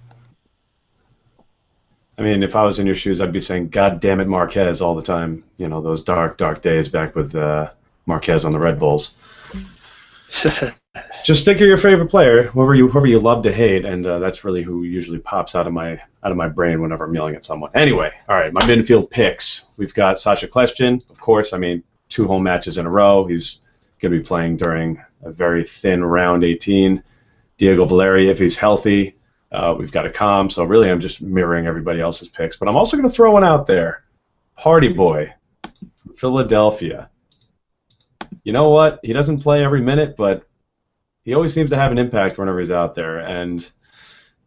[2.20, 4.82] I mean, if I was in your shoes, I'd be saying, "God damn it, Marquez!"
[4.82, 5.46] all the time.
[5.58, 7.72] You know, those dark, dark days back with uh,
[8.06, 9.16] Marquez on the Red Bulls.
[11.24, 14.20] Just think of your favorite player, whoever you whoever you love to hate, and uh,
[14.20, 15.94] that's really who usually pops out of my
[16.24, 17.72] out of my brain whenever I'm yelling at someone.
[17.74, 19.66] Anyway, all right, my midfield picks.
[19.78, 21.54] We've got Sacha Kljestan, of course.
[21.54, 23.26] I mean, two home matches in a row.
[23.26, 23.62] He's
[24.02, 27.02] going to be playing during a very thin round 18.
[27.58, 29.16] Diego Valeri, if he's healthy.
[29.52, 32.58] Uh, we've got Accam, so really I'm just mirroring everybody else's picks.
[32.58, 34.04] But I'm also going to throw one out there.
[34.56, 35.34] Party Boy,
[35.98, 37.10] from Philadelphia.
[38.44, 39.00] You know what?
[39.04, 40.44] He doesn't play every minute, but
[41.24, 43.20] he always seems to have an impact whenever he's out there.
[43.20, 43.70] And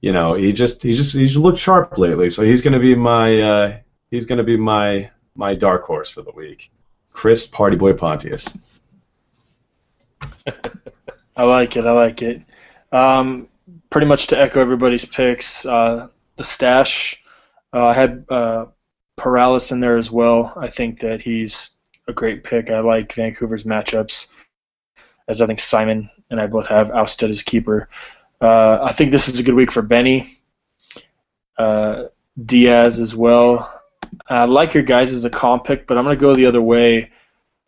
[0.00, 2.28] you know, he just he just he's looked sharp lately.
[2.30, 3.76] So he's going to be my uh,
[4.10, 6.70] he's going to be my my dark horse for the week.
[7.12, 8.48] Chris Party Boy Pontius.
[11.36, 11.86] I like it.
[11.86, 12.42] I like it.
[12.90, 13.48] Um,
[13.90, 17.22] pretty much to echo everybody's picks, uh, the stash.
[17.72, 18.66] Uh, I had uh,
[19.18, 20.52] Paralis in there as well.
[20.56, 21.76] I think that he's
[22.08, 22.70] a great pick.
[22.70, 24.30] I like Vancouver's matchups,
[25.28, 27.88] as I think Simon and I both have Ousted as a keeper.
[28.40, 30.40] Uh, I think this is a good week for Benny.
[31.56, 32.04] Uh,
[32.44, 33.80] Diaz as well.
[34.28, 36.62] I like your guys as a comp pick, but I'm going to go the other
[36.62, 37.10] way.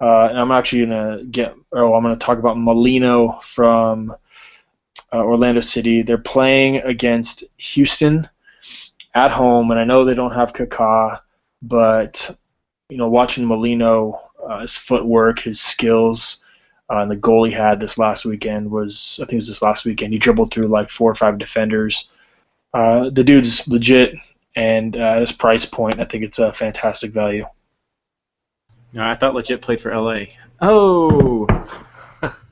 [0.01, 4.15] Uh, and I'm actually going to get, oh, I'm going to talk about Molino from
[5.13, 6.03] uh, Orlando City.
[6.03, 8.29] They're playing against Houston
[9.15, 11.21] at home, and I know they don't have Kaká,
[11.63, 12.37] but
[12.89, 16.43] you know, watching Molino, uh, his footwork, his skills,
[16.91, 19.63] uh, and the goal he had this last weekend was, I think it was this
[19.63, 20.13] last weekend.
[20.13, 22.11] He dribbled through like four or five defenders.
[22.75, 24.15] Uh, the dude's legit,
[24.57, 27.47] and uh, at his price point, I think it's a fantastic value.
[28.93, 30.15] No, I thought legit played for LA.
[30.61, 31.47] Oh,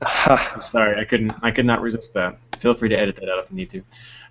[0.26, 1.32] I'm sorry, I couldn't.
[1.42, 2.38] I could not resist that.
[2.58, 3.82] Feel free to edit that out if you need to.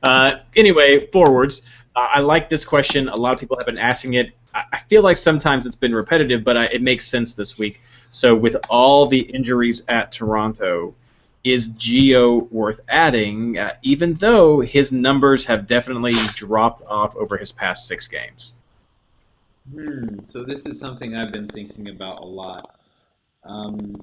[0.03, 1.61] Uh, anyway, forwards.
[1.95, 3.09] Uh, I like this question.
[3.09, 4.31] A lot of people have been asking it.
[4.53, 7.81] I, I feel like sometimes it's been repetitive, but I, it makes sense this week.
[8.11, 10.93] So with all the injuries at Toronto,
[11.43, 13.57] is Gio worth adding?
[13.57, 18.53] Uh, even though his numbers have definitely dropped off over his past six games.
[19.73, 20.19] Hmm.
[20.25, 22.75] So this is something I've been thinking about a lot.
[23.43, 23.95] Um,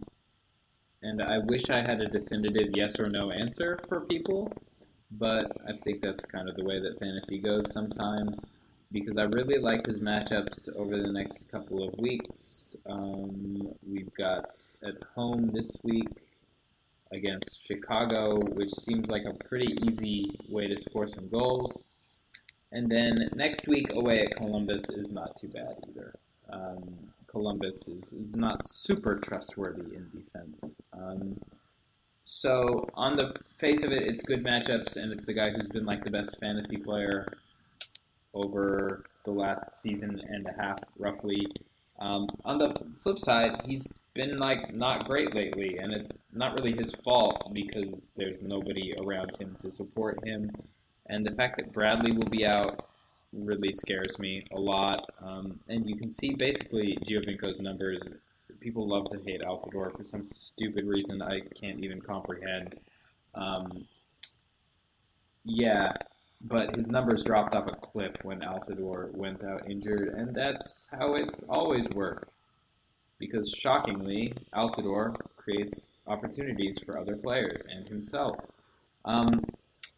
[1.03, 4.53] and I wish I had a definitive yes or no answer for people,
[5.11, 8.41] but I think that's kind of the way that fantasy goes sometimes
[8.91, 12.75] because I really like his matchups over the next couple of weeks.
[12.87, 16.09] Um, we've got at home this week
[17.13, 21.85] against Chicago, which seems like a pretty easy way to score some goals.
[22.73, 26.15] And then next week away at Columbus is not too bad either.
[26.51, 30.81] Um, Columbus is, is not super trustworthy in defense.
[30.93, 31.39] Um,
[32.25, 35.87] so on the face of it, it's good matchups, and it's the guy who's been
[35.87, 37.33] like the best fantasy player
[38.35, 41.47] over the last season and a half, roughly.
[41.99, 46.73] Um, on the flip side, he's been like not great lately, and it's not really
[46.73, 50.51] his fault because there's nobody around him to support him,
[51.07, 52.89] and the fact that Bradley will be out
[53.33, 55.09] really scares me a lot.
[55.21, 58.03] Um, and you can see basically Giovinco's numbers.
[58.61, 62.77] People love to hate Altidore for some stupid reason I can't even comprehend.
[63.35, 63.87] Um,
[65.45, 65.93] yeah,
[66.41, 71.13] but his numbers dropped off a cliff when Altidore went out injured, and that's how
[71.13, 72.35] it's always worked.
[73.19, 78.37] Because shockingly, Altidore creates opportunities for other players and himself.
[79.05, 79.45] Um,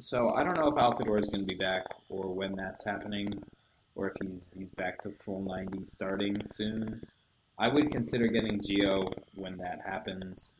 [0.00, 3.28] so I don't know if Altidore is going to be back or when that's happening,
[3.94, 7.02] or if he's he's back to full 90 starting soon.
[7.58, 10.54] I would consider getting Gio when that happens.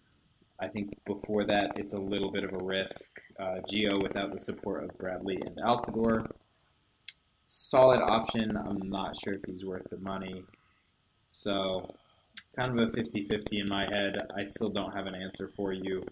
[0.61, 3.19] I think before that, it's a little bit of a risk.
[3.39, 6.31] Uh, Gio without the support of Bradley and Altidore.
[7.47, 8.55] Solid option.
[8.57, 10.45] I'm not sure if he's worth the money.
[11.31, 11.95] So,
[12.55, 14.19] kind of a 50 50 in my head.
[14.37, 16.05] I still don't have an answer for you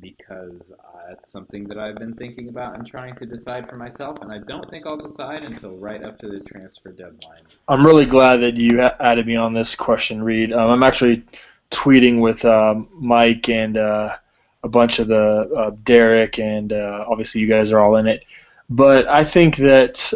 [0.00, 4.18] because uh, it's something that I've been thinking about and trying to decide for myself,
[4.20, 7.40] and I don't think I'll decide until right up to the transfer deadline.
[7.68, 10.52] I'm really glad that you added me on this question, Reed.
[10.52, 11.24] Um, I'm actually
[11.70, 14.16] tweeting with um, Mike and uh,
[14.62, 18.24] a bunch of the uh, Derek, and uh, obviously you guys are all in it.
[18.70, 20.12] But I think that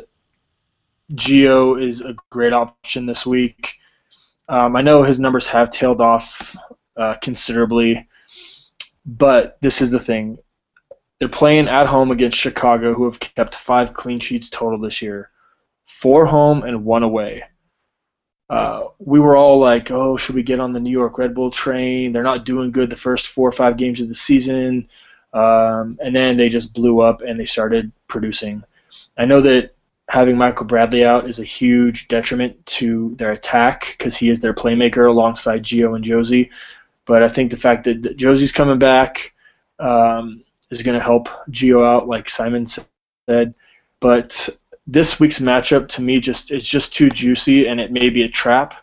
[1.15, 3.75] Gio is a great option this week.
[4.49, 6.57] Um, I know his numbers have tailed off
[6.97, 8.09] uh, considerably
[9.05, 10.39] but this is the thing.
[11.19, 15.31] They're playing at home against Chicago, who have kept five clean sheets total this year
[15.85, 17.45] four home and one away.
[18.51, 21.51] Uh, we were all like, oh, should we get on the New York Red Bull
[21.51, 22.13] train?
[22.13, 24.89] They're not doing good the first four or five games of the season.
[25.33, 28.63] Um, and then they just blew up and they started producing.
[29.17, 29.75] I know that
[30.09, 34.53] having Michael Bradley out is a huge detriment to their attack because he is their
[34.53, 36.51] playmaker alongside Gio and Jozy.
[37.07, 39.33] But I think the fact that Jozy's coming back
[39.79, 43.55] um, is going to help Gio out, like Simon said.
[44.01, 44.49] But
[44.87, 48.29] this week's matchup to me just is just too juicy, and it may be a
[48.29, 48.75] trap.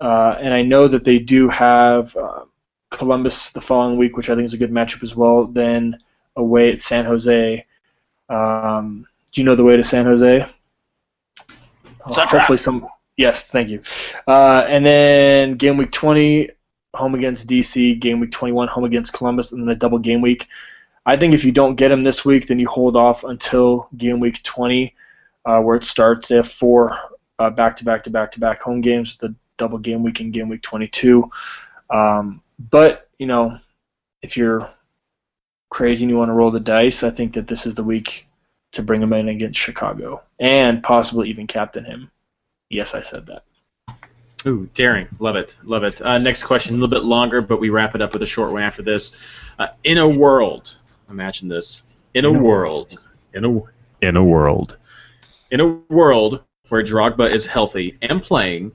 [0.00, 2.44] Uh, and I know that they do have uh,
[2.90, 5.46] Columbus the following week, which I think is a good matchup as well.
[5.46, 5.98] Then
[6.36, 7.64] away at San Jose.
[8.28, 10.46] Um, do you know the way to San Jose?
[12.00, 12.86] hopefully some.
[13.16, 13.82] Yes, thank you.
[14.26, 16.50] Uh, and then game week 20
[16.96, 20.48] home against DC, game week 21, home against Columbus, and then a double game week.
[21.04, 24.18] I think if you don't get him this week, then you hold off until game
[24.18, 24.94] week 20,
[25.44, 26.28] uh, where it starts.
[26.28, 26.98] They have four
[27.54, 30.48] back to back to back to back home games, the double game week in game
[30.48, 31.30] week 22.
[31.90, 33.58] Um, but, you know,
[34.22, 34.68] if you're
[35.70, 38.26] crazy and you want to roll the dice, I think that this is the week
[38.72, 42.10] to bring him in against Chicago and possibly even captain him.
[42.68, 43.44] Yes, I said that.
[44.46, 45.08] Ooh, daring.
[45.18, 45.56] Love it.
[45.64, 46.00] Love it.
[46.00, 48.52] Uh, next question, a little bit longer, but we wrap it up with a short
[48.52, 49.12] one after this.
[49.58, 50.76] Uh, in a world,
[51.10, 51.82] imagine this.
[52.14, 53.00] In a world,
[53.34, 53.60] in a
[54.02, 54.76] in a world,
[55.50, 58.72] in a world where Drogba is healthy and playing,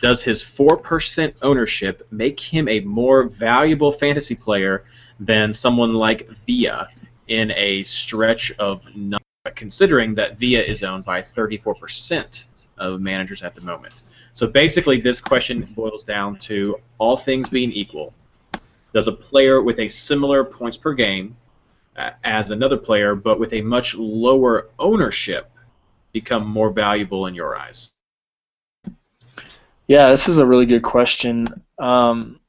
[0.00, 4.84] does his four percent ownership make him a more valuable fantasy player
[5.18, 6.88] than someone like Villa
[7.26, 9.20] in a stretch of none?
[9.56, 12.46] Considering that Villa is owned by 34 percent
[12.80, 14.02] of managers at the moment.
[14.32, 18.12] So basically, this question boils down to all things being equal.
[18.92, 21.36] Does a player with a similar points per game
[21.96, 25.50] uh, as another player, but with a much lower ownership,
[26.12, 27.92] become more valuable in your eyes?
[29.86, 31.46] Yeah, this is a really good question.
[31.78, 32.40] Um,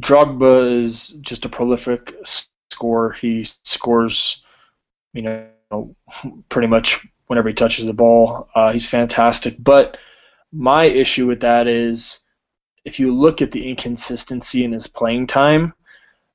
[0.00, 3.12] Drogba is just a prolific scorer.
[3.12, 4.42] He scores,
[5.12, 5.96] you know,
[6.48, 8.48] pretty much whenever he touches the ball.
[8.54, 9.56] Uh, he's fantastic.
[9.58, 9.96] But
[10.52, 12.20] my issue with that is
[12.84, 15.74] if you look at the inconsistency in his playing time,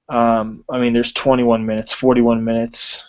[0.07, 3.07] um, I mean, there's 21 minutes, 41 minutes.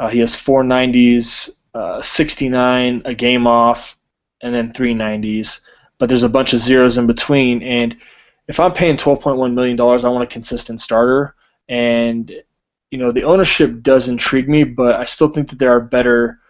[0.00, 3.98] Uh, he has four 90s, uh, 69, a game off,
[4.40, 5.60] and then three 90s.
[5.98, 7.62] But there's a bunch of zeros in between.
[7.62, 7.96] And
[8.46, 11.34] if I'm paying 12.1 million dollars, I want a consistent starter.
[11.68, 12.32] And
[12.90, 16.40] you know, the ownership does intrigue me, but I still think that there are better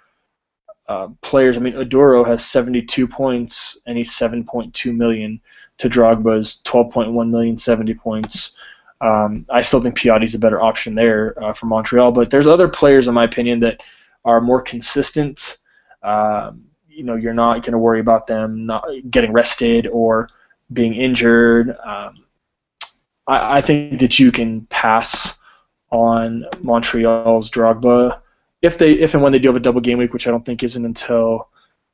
[0.89, 1.57] uh, players.
[1.57, 5.41] I mean, Oduro has 72 points and he's 7.2 million
[5.79, 8.57] to Drogba's 12.1 million, 70 points.
[9.01, 12.69] Um, I still think Piatti's a better option there uh, for Montreal, but there's other
[12.69, 13.81] players, in my opinion, that
[14.25, 15.59] are more consistent.
[16.03, 20.29] Um, you know, you're not going to worry about them not getting rested or
[20.73, 21.77] being injured.
[21.85, 22.25] Um,
[23.29, 25.39] I, I think that you can pass
[25.91, 28.21] on Montreal's Drogba
[28.63, 30.45] if they if and when they do have a double game week, which I don't
[30.45, 31.49] think isn't until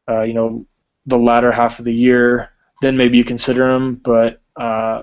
[0.09, 0.67] uh, you know
[1.07, 2.51] the latter half of the year,
[2.81, 3.97] then maybe you consider him.
[3.97, 5.03] But uh,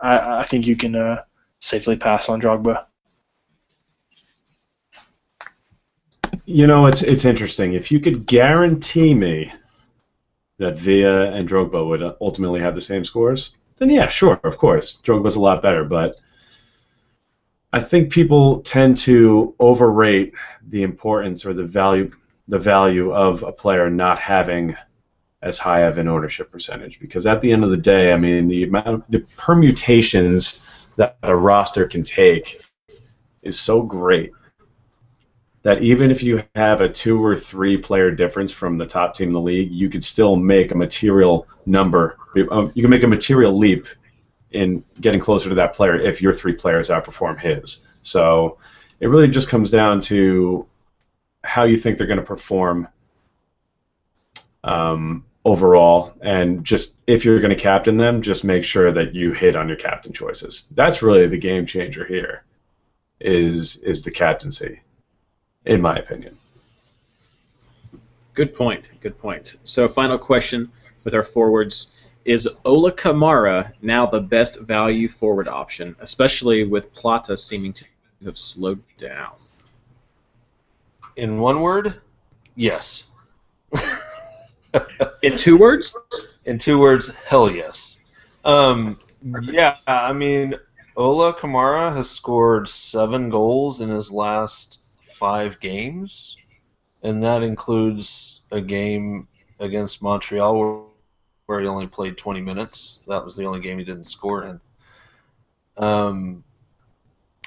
[0.00, 1.22] I, I think you can uh,
[1.60, 2.86] safely pass on Drogba.
[6.44, 7.74] You know, it's it's interesting.
[7.74, 9.52] If you could guarantee me
[10.58, 15.00] that Villa and Drogba would ultimately have the same scores, then yeah, sure, of course,
[15.04, 15.84] Drogba's a lot better.
[15.84, 16.16] But
[17.72, 20.34] I think people tend to overrate
[20.68, 22.10] the importance or the value
[22.48, 24.76] the value of a player not having
[25.42, 28.48] as high of an ownership percentage because at the end of the day, I mean
[28.48, 30.66] the amount the permutations
[30.96, 32.60] that a roster can take
[33.42, 34.32] is so great
[35.62, 39.28] that even if you have a two or three player difference from the top team
[39.28, 42.18] in the league, you could still make a material number.
[42.50, 43.86] Um, you can make a material leap
[44.52, 47.86] in getting closer to that player if your three players outperform his.
[48.02, 48.58] So
[49.00, 50.66] it really just comes down to
[51.44, 52.88] how you think they're going to perform
[54.64, 59.32] um, overall, and just if you're going to captain them, just make sure that you
[59.32, 60.68] hit on your captain choices.
[60.70, 62.44] That's really the game changer here.
[63.20, 64.80] Is is the captaincy,
[65.64, 66.38] in my opinion.
[68.34, 68.88] Good point.
[69.00, 69.56] Good point.
[69.64, 70.72] So, final question
[71.04, 71.92] with our forwards.
[72.24, 77.84] Is Ola Kamara now the best value forward option, especially with Plata seeming to
[78.24, 79.32] have slowed down?
[81.16, 82.00] In one word,
[82.54, 83.04] yes.
[85.22, 85.96] In two words?
[86.44, 87.98] In two words, hell yes.
[88.44, 88.98] Um,
[89.42, 90.54] yeah, I mean,
[90.96, 94.80] Ola Kamara has scored seven goals in his last
[95.18, 96.36] five games,
[97.02, 99.26] and that includes a game
[99.58, 100.91] against Montreal
[101.46, 103.00] where he only played 20 minutes.
[103.08, 104.60] That was the only game he didn't score in.
[105.76, 106.44] Um,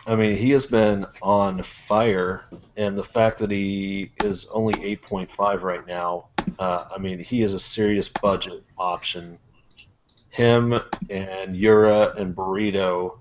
[0.08, 2.46] I mean, he has been on fire,
[2.78, 6.28] and the fact that he is only 8.5 right now,
[6.60, 9.39] uh, I mean, he is a serious budget option.
[10.30, 10.80] Him
[11.10, 13.18] and Yura and Burrito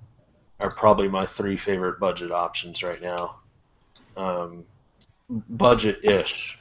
[0.60, 3.36] are probably my three favorite budget options right now.
[4.16, 4.64] Um,
[5.30, 6.58] budget-ish,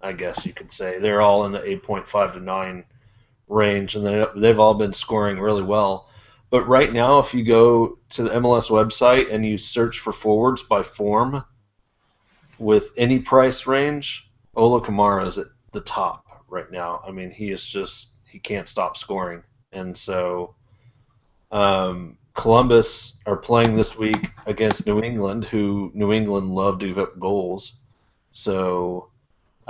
[0.00, 0.98] I guess you could say.
[0.98, 2.84] They're all in the 8.5 to 9
[3.50, 6.08] range, and they, they've all been scoring really well.
[6.50, 10.62] But right now, if you go to the MLS website and you search for forwards
[10.62, 11.44] by form
[12.58, 17.02] with any price range, Ola Kamara is at the top right now.
[17.06, 19.42] I mean, he is just he can't stop scoring,
[19.72, 20.54] and so
[21.52, 26.98] um, Columbus are playing this week against New England, who New England love to give
[26.98, 27.74] up goals.
[28.32, 29.09] So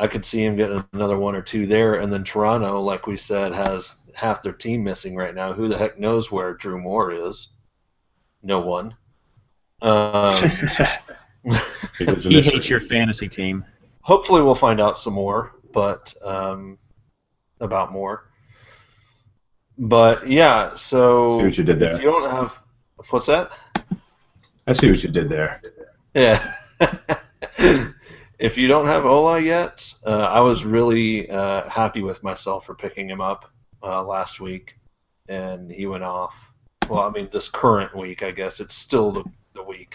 [0.01, 3.19] I could see him getting another one or two there, and then Toronto, like we
[3.19, 5.53] said, has half their team missing right now.
[5.53, 7.49] Who the heck knows where Drew Moor is?
[8.43, 8.97] No one.
[9.83, 10.33] Um,
[11.99, 13.63] he hates your fantasy team.
[14.01, 16.79] Hopefully, we'll find out some more, but um,
[17.61, 18.25] about more.
[19.77, 21.93] but yeah, so See what you did there.
[21.93, 22.59] If you don't have,
[23.11, 23.51] what's that?
[24.67, 25.61] I see what you did there.
[26.15, 26.55] Yeah.
[28.41, 32.75] if you don't have Ola yet, uh, I was really uh, happy with myself for
[32.75, 33.51] picking him up
[33.83, 34.77] uh, last week,
[35.29, 36.35] and he went off.
[36.89, 39.25] Well, I mean, this current week, I guess it's still the,
[39.55, 39.95] the week,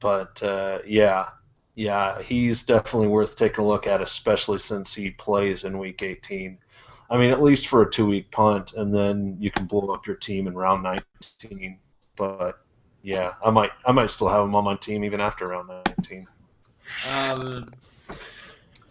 [0.00, 1.28] but uh, yeah,
[1.74, 6.56] yeah, he's definitely worth taking a look at, especially since he plays in week 18.
[7.10, 10.16] I mean, at least for a two-week punt, and then you can blow up your
[10.16, 11.78] team in round 19.
[12.16, 12.58] But
[13.02, 16.26] yeah, I might I might still have him on my team even after round 19.
[17.06, 17.72] Um,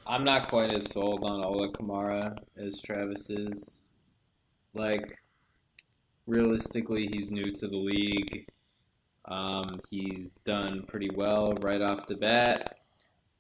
[0.07, 3.81] I'm not quite as sold on Ola Kamara as Travis is.
[4.73, 5.19] Like,
[6.27, 8.47] realistically, he's new to the league.
[9.25, 12.77] Um, he's done pretty well right off the bat.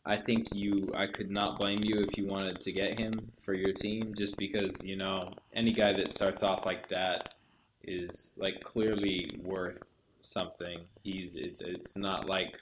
[0.05, 3.53] I think you, I could not blame you if you wanted to get him for
[3.53, 7.35] your team, just because you know any guy that starts off like that
[7.83, 9.81] is like clearly worth
[10.21, 10.79] something.
[11.03, 12.59] He's it's it's not like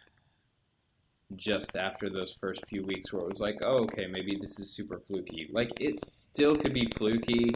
[1.35, 4.71] just after those first few weeks where it was like, oh, okay, maybe this is
[4.71, 5.49] super fluky.
[5.51, 7.51] Like, it still could be fluky.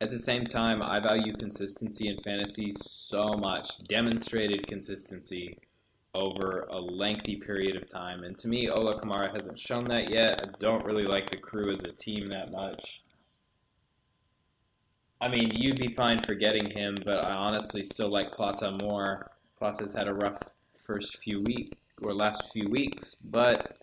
[0.00, 5.58] At the same time, I value consistency in fantasy so much, demonstrated consistency
[6.14, 8.22] over a lengthy period of time.
[8.24, 10.40] And to me, Ola Kamara hasn't shown that yet.
[10.42, 13.02] I don't really like the crew as a team that much.
[15.20, 19.30] I mean, you'd be fine forgetting him, but I honestly still like Plata more.
[19.58, 20.38] Plata's had a rough
[20.84, 23.78] first few weeks or last few weeks, but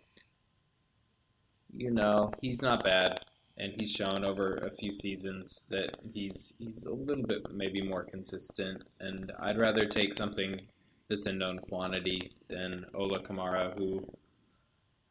[1.74, 3.20] you know he's not bad,
[3.58, 8.04] and he's shown over a few seasons that he's he's a little bit maybe more
[8.04, 8.84] consistent.
[9.00, 10.62] And I'd rather take something
[11.10, 14.08] that's a known quantity than Ola Kamara, who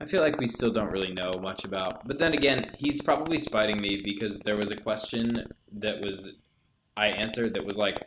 [0.01, 2.07] I feel like we still don't really know much about.
[2.09, 6.31] But then again, he's probably spiting me because there was a question that was
[6.97, 7.99] I answered that was like,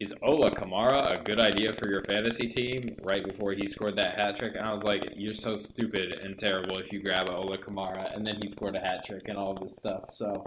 [0.00, 2.96] is Ola oh, Kamara a good idea for your fantasy team?
[3.02, 6.38] Right before he scored that hat trick, and I was like, you're so stupid and
[6.38, 9.54] terrible if you grab Ola Kamara, and then he scored a hat trick and all
[9.54, 10.06] this stuff.
[10.12, 10.44] So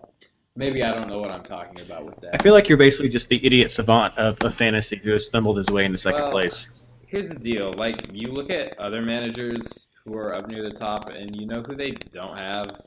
[0.56, 2.36] maybe I don't know what I'm talking about with that.
[2.36, 5.58] I feel like you're basically just the idiot savant of, of fantasy who has stumbled
[5.58, 6.70] his way into second Well, place.
[7.08, 11.10] Here's the deal: like you look at other managers who are up near the top,
[11.10, 12.82] and you know who they don't have.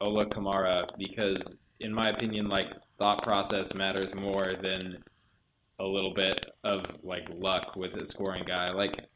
[0.00, 1.42] Ola Kamara, because
[1.80, 2.66] in my opinion, like
[2.98, 5.02] thought process matters more than
[5.80, 8.70] a little bit of like luck with a scoring guy.
[8.70, 9.08] Like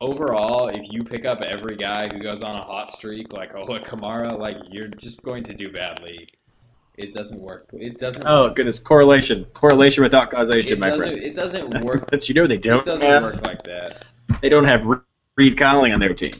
[0.00, 3.80] overall, if you pick up every guy who goes on a hot streak like Ola
[3.80, 6.28] Kamara, like you're just going to do badly.
[6.96, 7.68] It doesn't work.
[7.74, 8.24] It doesn't.
[8.26, 11.18] Oh goodness, correlation, correlation without causation, my friend.
[11.18, 12.10] It doesn't work.
[12.10, 14.04] But you know they don't It doesn't work like that.
[14.40, 14.86] They don't have
[15.36, 16.30] Reed Conley on their team.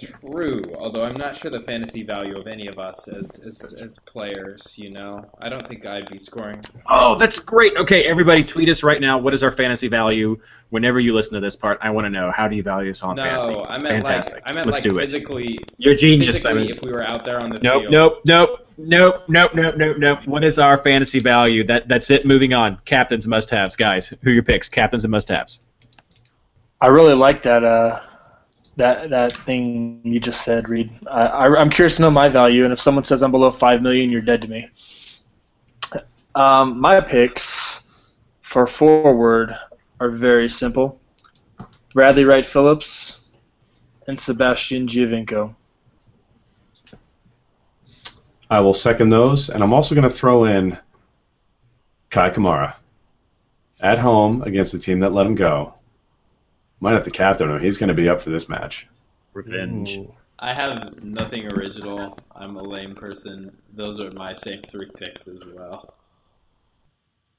[0.00, 3.98] True, although I'm not sure the fantasy value of any of us as, as as
[4.00, 4.74] players.
[4.78, 6.60] You know, I don't think I'd be scoring.
[6.88, 7.76] Oh, that's great.
[7.76, 9.18] Okay, everybody, tweet us right now.
[9.18, 10.38] What is our fantasy value?
[10.70, 13.02] Whenever you listen to this part, I want to know how do you value us
[13.02, 13.54] on no, fantasy?
[13.54, 14.34] I meant Fantastic.
[14.34, 15.02] like I meant Let's like do it.
[15.02, 15.58] physically.
[15.78, 16.76] You're genius, Physically, Simon.
[16.76, 17.92] if we were out there on the Nope, field.
[17.92, 20.18] nope, nope, nope, nope, nope, nope, nope.
[20.26, 21.64] What is our fantasy value?
[21.64, 22.24] That that's it.
[22.24, 22.78] Moving on.
[22.84, 24.12] Captains must haves, guys.
[24.22, 24.68] Who are your picks?
[24.68, 25.58] Captains and must haves.
[26.80, 28.00] I really like that uh,
[28.78, 30.90] that that thing you just said, Reed.
[31.10, 33.82] I, I, I'm curious to know my value, and if someone says I'm below five
[33.82, 34.68] million, you're dead to me.
[36.34, 37.82] Um, my picks
[38.40, 39.54] for forward
[40.00, 41.00] are very simple:
[41.92, 43.20] Bradley Wright Phillips
[44.06, 45.54] and Sebastian Giovinco.
[48.50, 50.78] I will second those, and I'm also going to throw in
[52.10, 52.74] Kei Kamara
[53.80, 55.74] at home against the team that let him go.
[56.80, 57.60] Might have to captain him.
[57.60, 58.86] He's going to be up for this match.
[59.32, 59.98] Revenge.
[60.38, 62.16] I have nothing original.
[62.34, 63.56] I'm a lame person.
[63.72, 65.94] Those are my same three picks as well.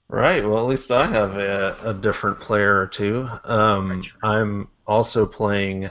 [0.10, 0.44] Right.
[0.44, 3.30] Well, at least I have a, a different player or two.
[3.44, 5.90] Um, I'm also playing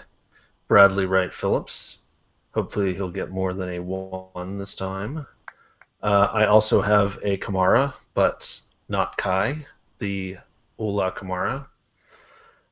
[0.67, 1.99] Bradley Wright Phillips.
[2.53, 5.27] Hopefully, he'll get more than a one this time.
[6.03, 9.67] Uh, I also have a Kamara, but not Kei,
[9.99, 10.37] the
[10.79, 11.67] Ola Kamara.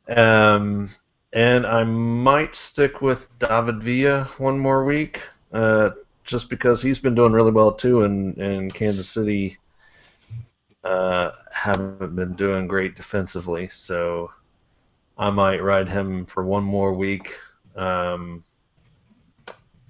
[0.09, 0.91] Um,
[1.33, 5.21] and I might stick with David Villa one more week,
[5.53, 5.91] uh,
[6.25, 9.59] just because he's been doing really well too, and, and Kansas City
[10.85, 14.31] uh, haven't been doing great defensively, so
[15.19, 17.35] I might ride him for one more week,
[17.75, 18.45] um,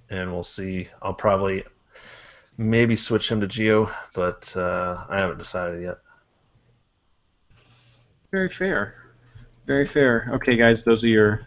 [0.09, 0.89] and we'll see.
[1.03, 1.64] I'll probably
[2.57, 5.99] maybe switch him to Gio, but uh, I haven't decided yet.
[8.31, 9.06] Very fair.
[9.67, 10.29] Very fair.
[10.35, 11.41] Okay, guys, those are your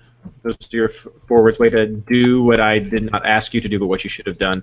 [0.43, 1.57] those are your forwards.
[1.57, 4.27] Way to do what I did not ask you to do, but what you should
[4.27, 4.61] have done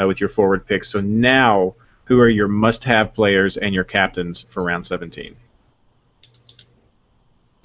[0.00, 0.88] uh, with your forward picks.
[0.88, 5.36] So now who are your must-have players and your captains for round 17?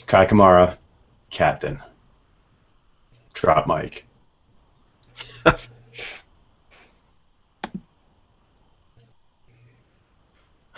[0.07, 0.77] Kei Kamara,
[1.31, 1.81] captain.
[3.33, 4.05] Drop Mike.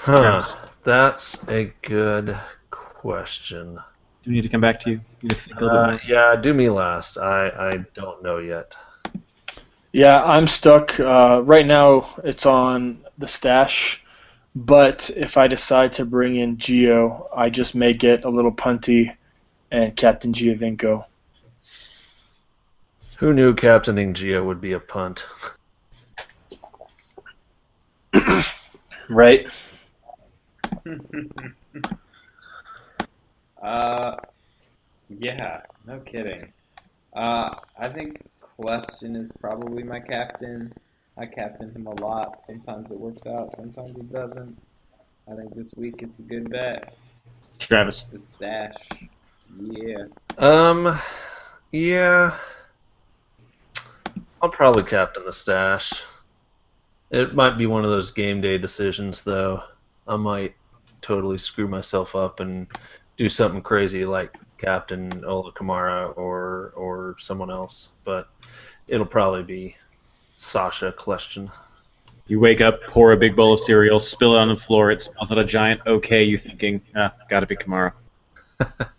[0.05, 0.41] Huh.
[0.83, 2.37] That's a good
[2.69, 3.79] question.
[4.23, 5.01] Do we need to come back to you?
[5.21, 7.17] You to think a little Uh, bit yeah, do me last.
[7.17, 8.75] I, I don't know yet.
[9.91, 10.97] Yeah, I'm stuck.
[10.99, 14.01] Uh, right now, it's on the stash,
[14.55, 19.13] but if I decide to bring in Gio, I just may get a little punty
[19.71, 21.05] and Captain Giovinco.
[23.17, 25.25] Who knew captaining Gio would be a punt?
[29.09, 29.47] Right.
[33.63, 34.17] uh,
[35.09, 36.51] yeah, no kidding.
[37.13, 40.73] Uh, I think Kljestan is probably my captain.
[41.17, 42.39] I captain him a lot.
[42.41, 44.57] Sometimes it works out, sometimes it doesn't.
[45.31, 46.95] I think this week it's a good bet.
[47.59, 48.03] Travis.
[48.03, 48.75] The stash.
[49.59, 50.05] Yeah.
[50.37, 50.99] Um,
[51.71, 52.37] yeah.
[54.41, 56.03] I'll probably captain the stash.
[57.11, 59.63] It might be one of those game day decisions, though.
[60.07, 60.55] I might
[61.01, 62.67] totally screw myself up and
[63.17, 68.29] do something crazy like captain Ola Kamara or or someone else, but
[68.87, 69.75] it'll probably be
[70.37, 71.51] Sacha Kljestan.
[72.27, 74.91] You wake up, pour a big bowl of cereal, spill it on the floor.
[74.91, 76.23] It smells like a giant okay.
[76.23, 77.93] You thinking, ah, gotta be Kamara.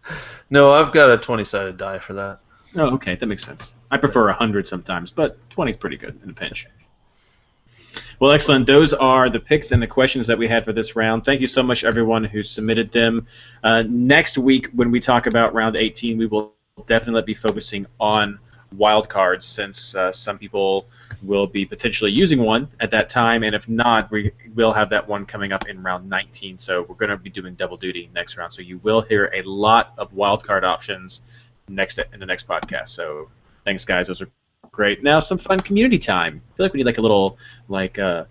[0.51, 2.39] No, I've got a 20 sided die for that.
[2.77, 3.73] Oh, okay, that makes sense.
[3.91, 6.67] I prefer a 100 sometimes, but 20 is pretty good in a pinch.
[8.21, 8.67] Well, excellent.
[8.67, 11.25] Those are the picks and the questions that we had for this round.
[11.25, 13.27] Thank you so much, everyone who submitted them.
[13.63, 16.55] Uh, next week, when we talk about round 18, we will
[16.87, 18.39] definitely be focusing on
[18.77, 20.87] wild cards, since uh, some people
[21.23, 25.07] will be potentially using one at that time, and if not, we will have that
[25.09, 26.59] one coming up in round 19.
[26.59, 28.53] So we're going to be doing double duty next round.
[28.53, 31.23] So you will hear a lot of wild card options
[31.69, 32.89] next in the next podcast.
[32.89, 33.31] So
[33.65, 34.09] thanks, guys.
[34.09, 34.29] Those are
[34.73, 35.03] great.
[35.03, 36.43] Now some fun community time.
[36.53, 37.39] I feel like we need like a little
[37.69, 38.25] like uh,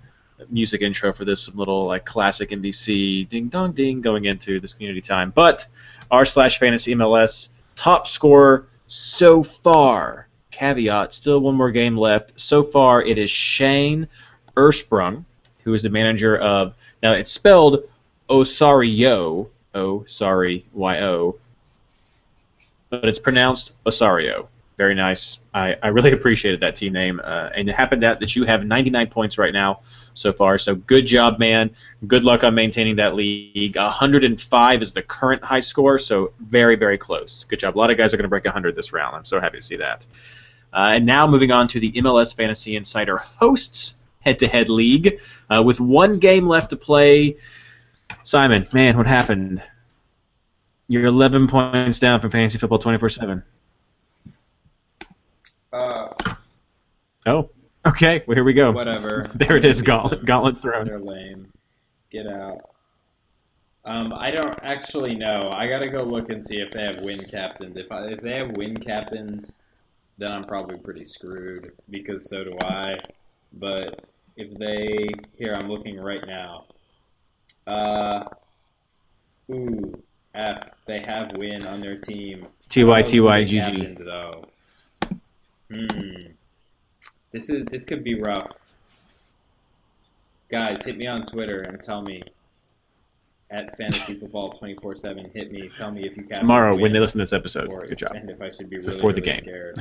[0.49, 4.73] music intro for this, some little like classic NBC ding dong ding going into this
[4.73, 5.31] community time.
[5.31, 5.67] But
[6.11, 10.27] r slash fantasy MLS top scorer so far.
[10.51, 12.39] Caveat: still one more game left.
[12.39, 14.07] So far, it is Shane
[14.55, 15.25] Ersprung,
[15.63, 16.75] who is the manager of.
[17.01, 17.83] Now it's spelled
[18.29, 19.49] Osario.
[19.75, 21.37] Oh, sorry, Y O.
[22.89, 24.47] But it's pronounced Osario.
[24.77, 25.37] Very nice.
[25.53, 27.21] I, I really appreciated that team name.
[27.23, 29.81] Uh, and it happened that, that you have 99 points right now
[30.15, 30.57] so far.
[30.57, 31.71] So good job, man.
[32.07, 33.75] Good luck on maintaining that league.
[33.75, 37.43] 105 is the current high score, so very, very close.
[37.43, 37.75] Good job.
[37.75, 39.15] A lot of guys are going to break 100 this round.
[39.15, 40.07] I'm so happy to see that.
[40.73, 45.19] Uh, and now moving on to the MLS Fantasy Insider hosts head-to-head league
[45.49, 47.37] uh, with one game left to play.
[48.23, 49.61] Simon, man, what happened?
[50.87, 53.43] You're 11 points down from Fantasy Football 24/7.
[55.73, 56.07] Uh,
[57.25, 57.49] Oh,
[57.85, 58.23] okay.
[58.27, 58.71] Well, here we go.
[58.71, 59.25] Whatever.
[59.35, 59.81] There it is.
[59.81, 60.85] Gauntlet, gauntlet thrown.
[60.85, 61.47] They're lame.
[62.09, 62.59] Get out.
[63.85, 65.49] Um, I don't actually know.
[65.53, 67.75] I gotta go look and see if they have win captains.
[67.75, 69.51] If I, if they have win captains,
[70.17, 72.97] then I'm probably pretty screwed because so do I.
[73.53, 74.05] But
[74.37, 75.07] if they
[75.37, 76.65] here, I'm looking right now.
[77.67, 78.23] Uh,
[79.51, 80.01] ooh,
[80.35, 80.69] F.
[80.85, 82.47] They have win on their team.
[82.69, 83.59] TY, I don't know who TY, they GG.
[83.65, 84.45] captained, though.
[85.73, 86.31] Hmm.
[87.31, 88.51] This is this could be rough.
[90.49, 92.21] Guys, hit me on Twitter and tell me
[93.49, 95.29] at fantasy football twenty four seven.
[95.33, 95.69] Hit me.
[95.75, 97.69] Tell me if you captain Tomorrow, when they listen to this episode.
[97.87, 98.11] Good job.
[98.15, 99.41] And if I should be really, Before the really game.
[99.41, 99.77] scared.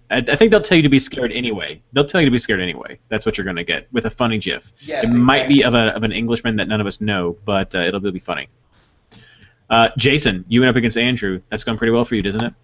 [0.10, 1.80] I, I think they'll tell you to be scared anyway.
[1.92, 2.98] They'll tell you to be scared anyway.
[3.08, 4.72] That's what you're going to get with a funny GIF.
[4.80, 7.74] Yes, it might be of, a, of an Englishman that none of us know, but
[7.74, 8.48] uh, it'll be funny.
[9.70, 11.40] Uh, Jason, you went up against Andrew.
[11.50, 12.54] That's gone pretty well for you, doesn't it?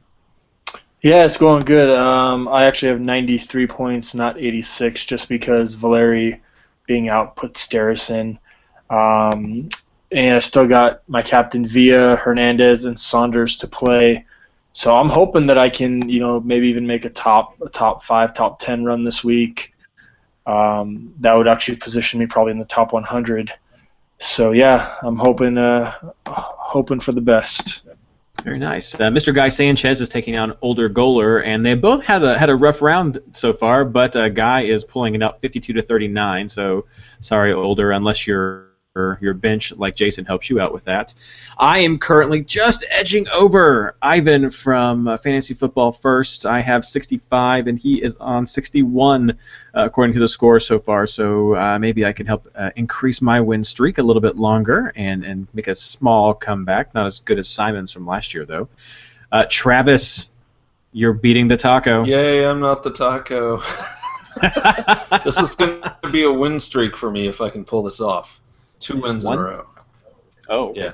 [1.03, 1.91] Yeah, it's going good.
[1.91, 6.41] Um, I actually have 93 points, not 86, just because Valeri
[6.87, 8.39] being out put Steres in.
[8.89, 9.69] Um,
[10.13, 14.25] and I still got my captain Villa, Hernandez, and Saunders to play.
[14.73, 18.05] So I'm hoping that I can, you know, maybe even make a top a top
[18.05, 19.75] five, top ten run this week.
[20.47, 23.53] Um, that would actually position me probably in the top 100.
[24.19, 25.95] So yeah, I'm hoping uh,
[26.27, 27.83] hoping for the best.
[28.43, 28.95] Very nice.
[28.95, 29.35] Uh, Mr.
[29.35, 32.83] Guy Sanchez is taking on older goaler, and they both had a had a rough
[32.83, 33.85] round so far.
[33.85, 36.49] But uh, Guy is pulling it up 52 to 39.
[36.49, 36.87] So
[37.21, 41.15] sorry, older, unless you're your bench like Jason helps you out with that.
[41.57, 46.45] I am currently just edging over Ivan from uh, Fantasy Football First.
[46.45, 49.35] I have 65 and he is on 61 uh,
[49.75, 51.07] according to the score so far.
[51.07, 54.93] So uh, maybe I can help uh, increase my win streak a little bit longer
[54.95, 56.95] and, and make a small comeback.
[56.95, 58.69] Not as good as Simon's from last year though.
[59.31, 60.29] Uh, Travis,
[60.93, 62.05] you're beating the taco.
[62.05, 63.63] Yay, I'm not the taco.
[65.25, 68.01] this is going to be a win streak for me if I can pull this
[68.01, 68.41] off.
[68.83, 69.39] Two wins One?
[69.39, 69.67] in a row.
[70.49, 70.93] Oh, Yeah.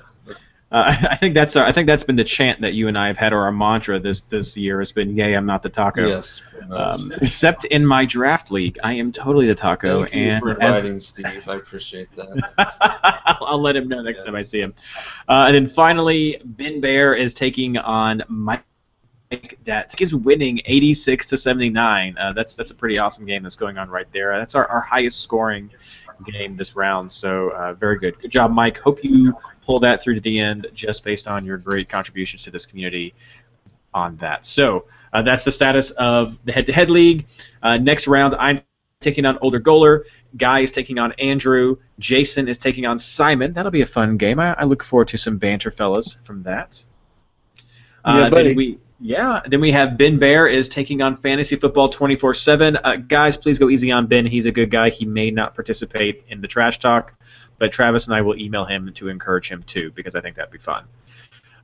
[0.70, 3.06] Uh, I think that's our, I think that's been the chant that you and I
[3.06, 6.06] have had, or our mantra this this year has been, "Yay, I'm not the taco."
[6.06, 6.42] Yes.
[6.70, 10.62] Um, except in my draft league, I am totally the taco, Thank you and for
[10.62, 11.48] as- inviting Steve.
[11.48, 12.52] I appreciate that.
[13.24, 14.74] I'll, I'll let him know next time I see him.
[15.26, 18.64] Uh, and then finally, Ben Bear is taking on Mike.
[19.64, 22.16] Dat is winning 86 to 79.
[22.18, 24.38] Uh, that's that's a pretty awesome game that's going on right there.
[24.38, 25.70] That's our, our highest scoring
[26.24, 27.10] game this round.
[27.10, 28.18] So uh, very good.
[28.18, 28.78] Good job, Mike.
[28.78, 32.50] Hope you pull that through to the end, just based on your great contributions to
[32.50, 33.14] this community
[33.94, 34.46] on that.
[34.46, 37.26] So uh, that's the status of the head-to-head league.
[37.62, 38.60] Uh, next round, I'm
[39.00, 40.04] taking on Older Goaler.
[40.36, 41.76] Guy is taking on Andrew.
[41.98, 43.54] Jason is taking on Simon.
[43.54, 44.38] That'll be a fun game.
[44.38, 46.84] I, I look forward to some banter, fellas, from that.
[48.04, 48.48] Yeah, Uh, buddy.
[48.48, 49.40] then we yeah.
[49.46, 52.80] Then we have Ben Bear is taking on Fantasy Football 24/7.
[52.82, 54.26] Uh, guys, please go easy on Ben.
[54.26, 54.90] He's a good guy.
[54.90, 57.14] He may not participate in the trash talk,
[57.58, 60.52] but Travis and I will email him to encourage him too because I think that'd
[60.52, 60.84] be fun.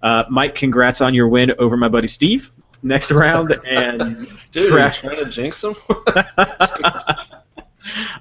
[0.03, 2.53] Uh, Mike, congrats on your win over my buddy Steve.
[2.83, 5.75] Next round and Dude, Tra- are you trying to jinx him?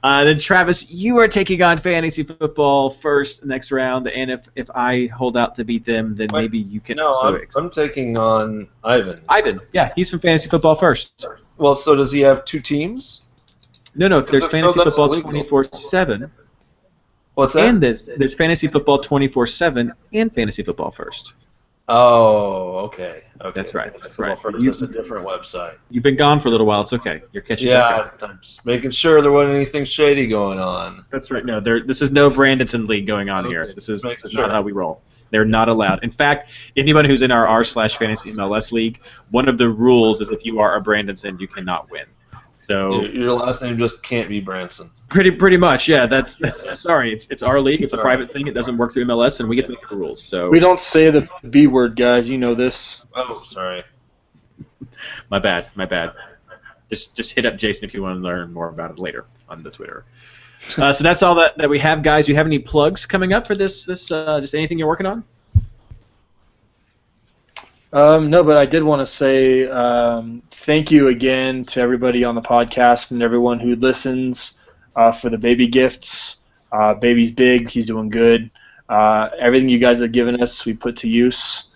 [0.04, 4.70] uh, then Travis, you are taking on fantasy football first next round, and if, if
[4.72, 7.36] I hold out to beat them, then maybe you can no, also.
[7.36, 9.18] I'm, I'm taking on Ivan.
[9.30, 11.28] Ivan, yeah, he's from fantasy football first.
[11.58, 13.24] Well, so does he have two teams?
[13.96, 16.32] No, no, there's so, fantasy that's football 24 seven,
[17.36, 17.68] What's that?
[17.68, 21.36] and there's, there's fantasy football 24 seven and fantasy football first.
[21.90, 23.24] Oh, okay.
[23.42, 23.52] Okay.
[23.54, 23.92] That's right.
[24.02, 24.40] That's right.
[24.40, 25.76] First, You- that's a different website.
[25.90, 26.80] You've been gone for a little while.
[26.82, 27.22] It's okay.
[27.34, 28.24] You're catching back Yeah, up.
[28.24, 31.04] I'm just making sure there wasn't anything shady going on.
[31.12, 31.44] That's right.
[31.46, 31.82] No, there.
[31.82, 33.74] This is no Brandonson league going on here.
[33.74, 34.42] This is, this is sure.
[34.44, 35.02] not how we roll.
[35.32, 36.04] They're not allowed.
[36.04, 40.22] In fact, anyone who's in our r slash fantasy MLS league, one of the rules
[40.22, 42.06] is if you are a Brandonson, you cannot win.
[42.64, 44.90] So Your, your last name just can't be Branson.
[45.10, 46.06] pretty pretty much, yeah.
[46.06, 47.12] That's that's sorry.
[47.14, 47.82] It's it's our league.
[47.82, 48.48] It's a private thing.
[48.48, 50.24] It doesn't work through MLS, and we get to make the rules.
[50.24, 52.30] So We don't say the B word, guys.
[52.30, 53.04] You know this.
[53.16, 53.84] Oh, sorry.
[55.30, 56.14] my bad, my bad.
[56.90, 59.62] Just just hit up Jason if you want to learn more about it later on
[59.64, 60.06] the Twitter.
[60.78, 62.30] Uh, so that's all that, that we have, guys.
[62.30, 63.84] You have any plugs coming up for this?
[63.86, 65.26] This uh, just anything you're working on?
[67.94, 72.34] Um, no, but I did want to say um, thank you again to everybody on
[72.34, 74.58] the podcast and everyone who listens
[74.96, 76.38] uh, for the baby gifts.
[76.72, 77.70] Uh, baby's big.
[77.70, 78.50] He's doing good.
[78.90, 81.70] Uh, everything you guys have given us, we put to use.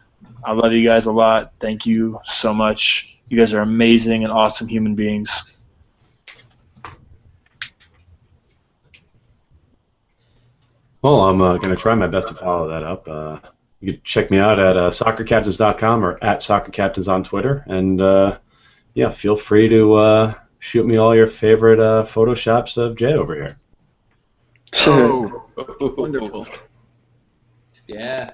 [0.43, 1.53] I love you guys a lot.
[1.59, 3.15] Thank you so much.
[3.29, 5.53] You guys are amazing and awesome human beings.
[11.03, 13.53] Well, I'm uh, going to try my best to follow that up.
[13.79, 17.63] You can check me out at uh, soccercaptains.com or at soccercaptains on Twitter.
[17.67, 18.39] And uh,
[18.93, 23.35] yeah, feel free to uh, shoot me all your favorite uh, photoshops of Jay over
[23.35, 23.57] here.
[24.87, 25.45] Oh,
[25.97, 26.47] Wonderful.
[27.87, 28.29] Yeah.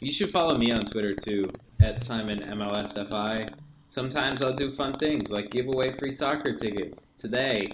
[0.00, 1.48] You should follow me on Twitter too,
[1.80, 3.54] at Simon MLSFI.
[3.88, 7.12] Sometimes I'll do fun things like give away free soccer tickets.
[7.18, 7.66] Today,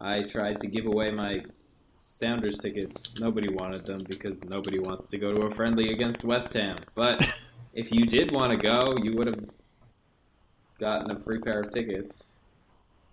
[0.00, 1.42] I tried to give away my
[2.02, 3.20] Sounders tickets.
[3.20, 6.78] Nobody wanted them because nobody wants to go to a friendly against West Ham.
[6.94, 7.28] But
[7.74, 9.44] if you did want to go, you would have
[10.78, 12.32] gotten a free pair of tickets.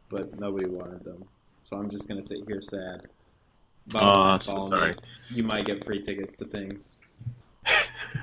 [0.09, 1.25] But nobody wanted them.
[1.63, 3.01] So I'm just going to sit here sad.
[3.89, 4.95] Follow- so sorry.
[5.31, 7.01] You might get free tickets to things.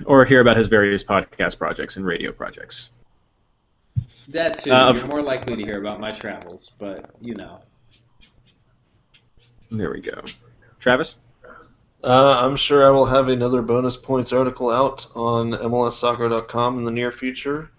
[0.07, 2.91] Or hear about his various podcast projects and radio projects.
[4.29, 4.73] That too.
[4.73, 7.61] Uh, You're more likely to hear about my travels, but you know.
[9.71, 10.23] There we go.
[10.85, 11.17] Travis?
[12.05, 16.91] Uh, I'm sure I will have another bonus points article out on MLSsoccer.com in the
[16.91, 17.71] near future,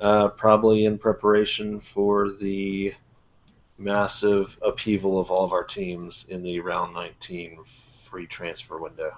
[0.00, 2.94] uh, probably in preparation for the
[3.78, 7.58] massive upheaval of all of our teams in the round 19
[8.04, 9.12] free transfer window.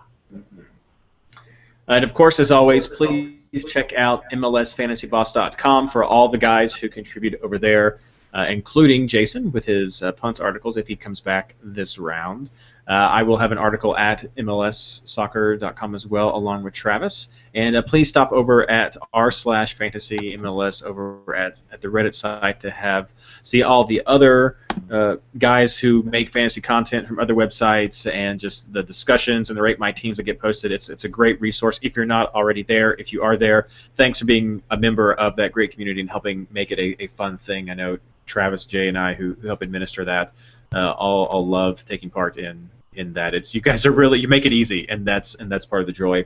[1.87, 7.39] And of course, as always, please check out MLSFantasyBoss.com for all the guys who contribute
[7.43, 8.01] over there,
[8.35, 12.51] uh, including Jason with his uh, punts articles if he comes back this round.
[12.86, 17.28] Uh, I will have an article at MLSsoccer.com as well, along with Travis.
[17.55, 22.15] And uh, please stop over at r slash fantasy MLS over at, at the Reddit
[22.15, 23.11] site to have
[23.43, 24.59] see all the other
[24.90, 29.62] uh, guys who make fantasy content from other websites and just the discussions and the
[29.62, 30.70] rate my teams that get posted.
[30.70, 31.78] It's it's a great resource.
[31.82, 35.36] If you're not already there, if you are there, thanks for being a member of
[35.36, 37.70] that great community and helping make it a, a fun thing.
[37.70, 40.33] I know Travis, Jay, and I who, who help administer that
[40.75, 43.35] uh, all all love taking part in in that.
[43.35, 45.87] It's you guys are really you make it easy, and that's and that's part of
[45.87, 46.25] the joy.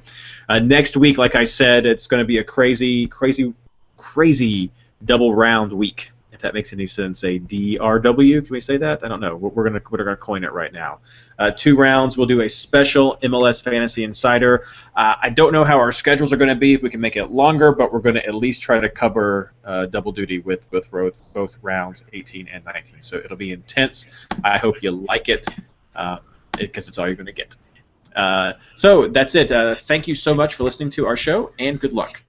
[0.49, 3.55] Uh, next week, like I said, it's going to be a crazy, crazy,
[3.97, 4.71] crazy
[5.05, 6.11] double round week.
[6.33, 8.45] If that makes any sense, a DRW.
[8.45, 9.05] Can we say that?
[9.05, 9.35] I don't know.
[9.35, 11.01] We're, gonna we're gonna coin it right now.
[11.39, 12.17] Uh, two rounds.
[12.17, 14.65] We'll do a special MLS Fantasy Insider.
[14.97, 16.75] Uh, I don't know how our schedules are going to be.
[16.75, 19.53] If we can make it longer, but we're going to at least try to cover
[19.65, 23.03] uh, double duty with with both both rounds, 18 and 19.
[23.03, 24.07] So it'll be intense.
[24.43, 25.47] I hope you like it
[26.59, 27.57] because it's all you're going to get.
[28.17, 29.53] Uh, so that's it.
[29.53, 32.23] Uh, thank you so much for listening to our show, and good luck.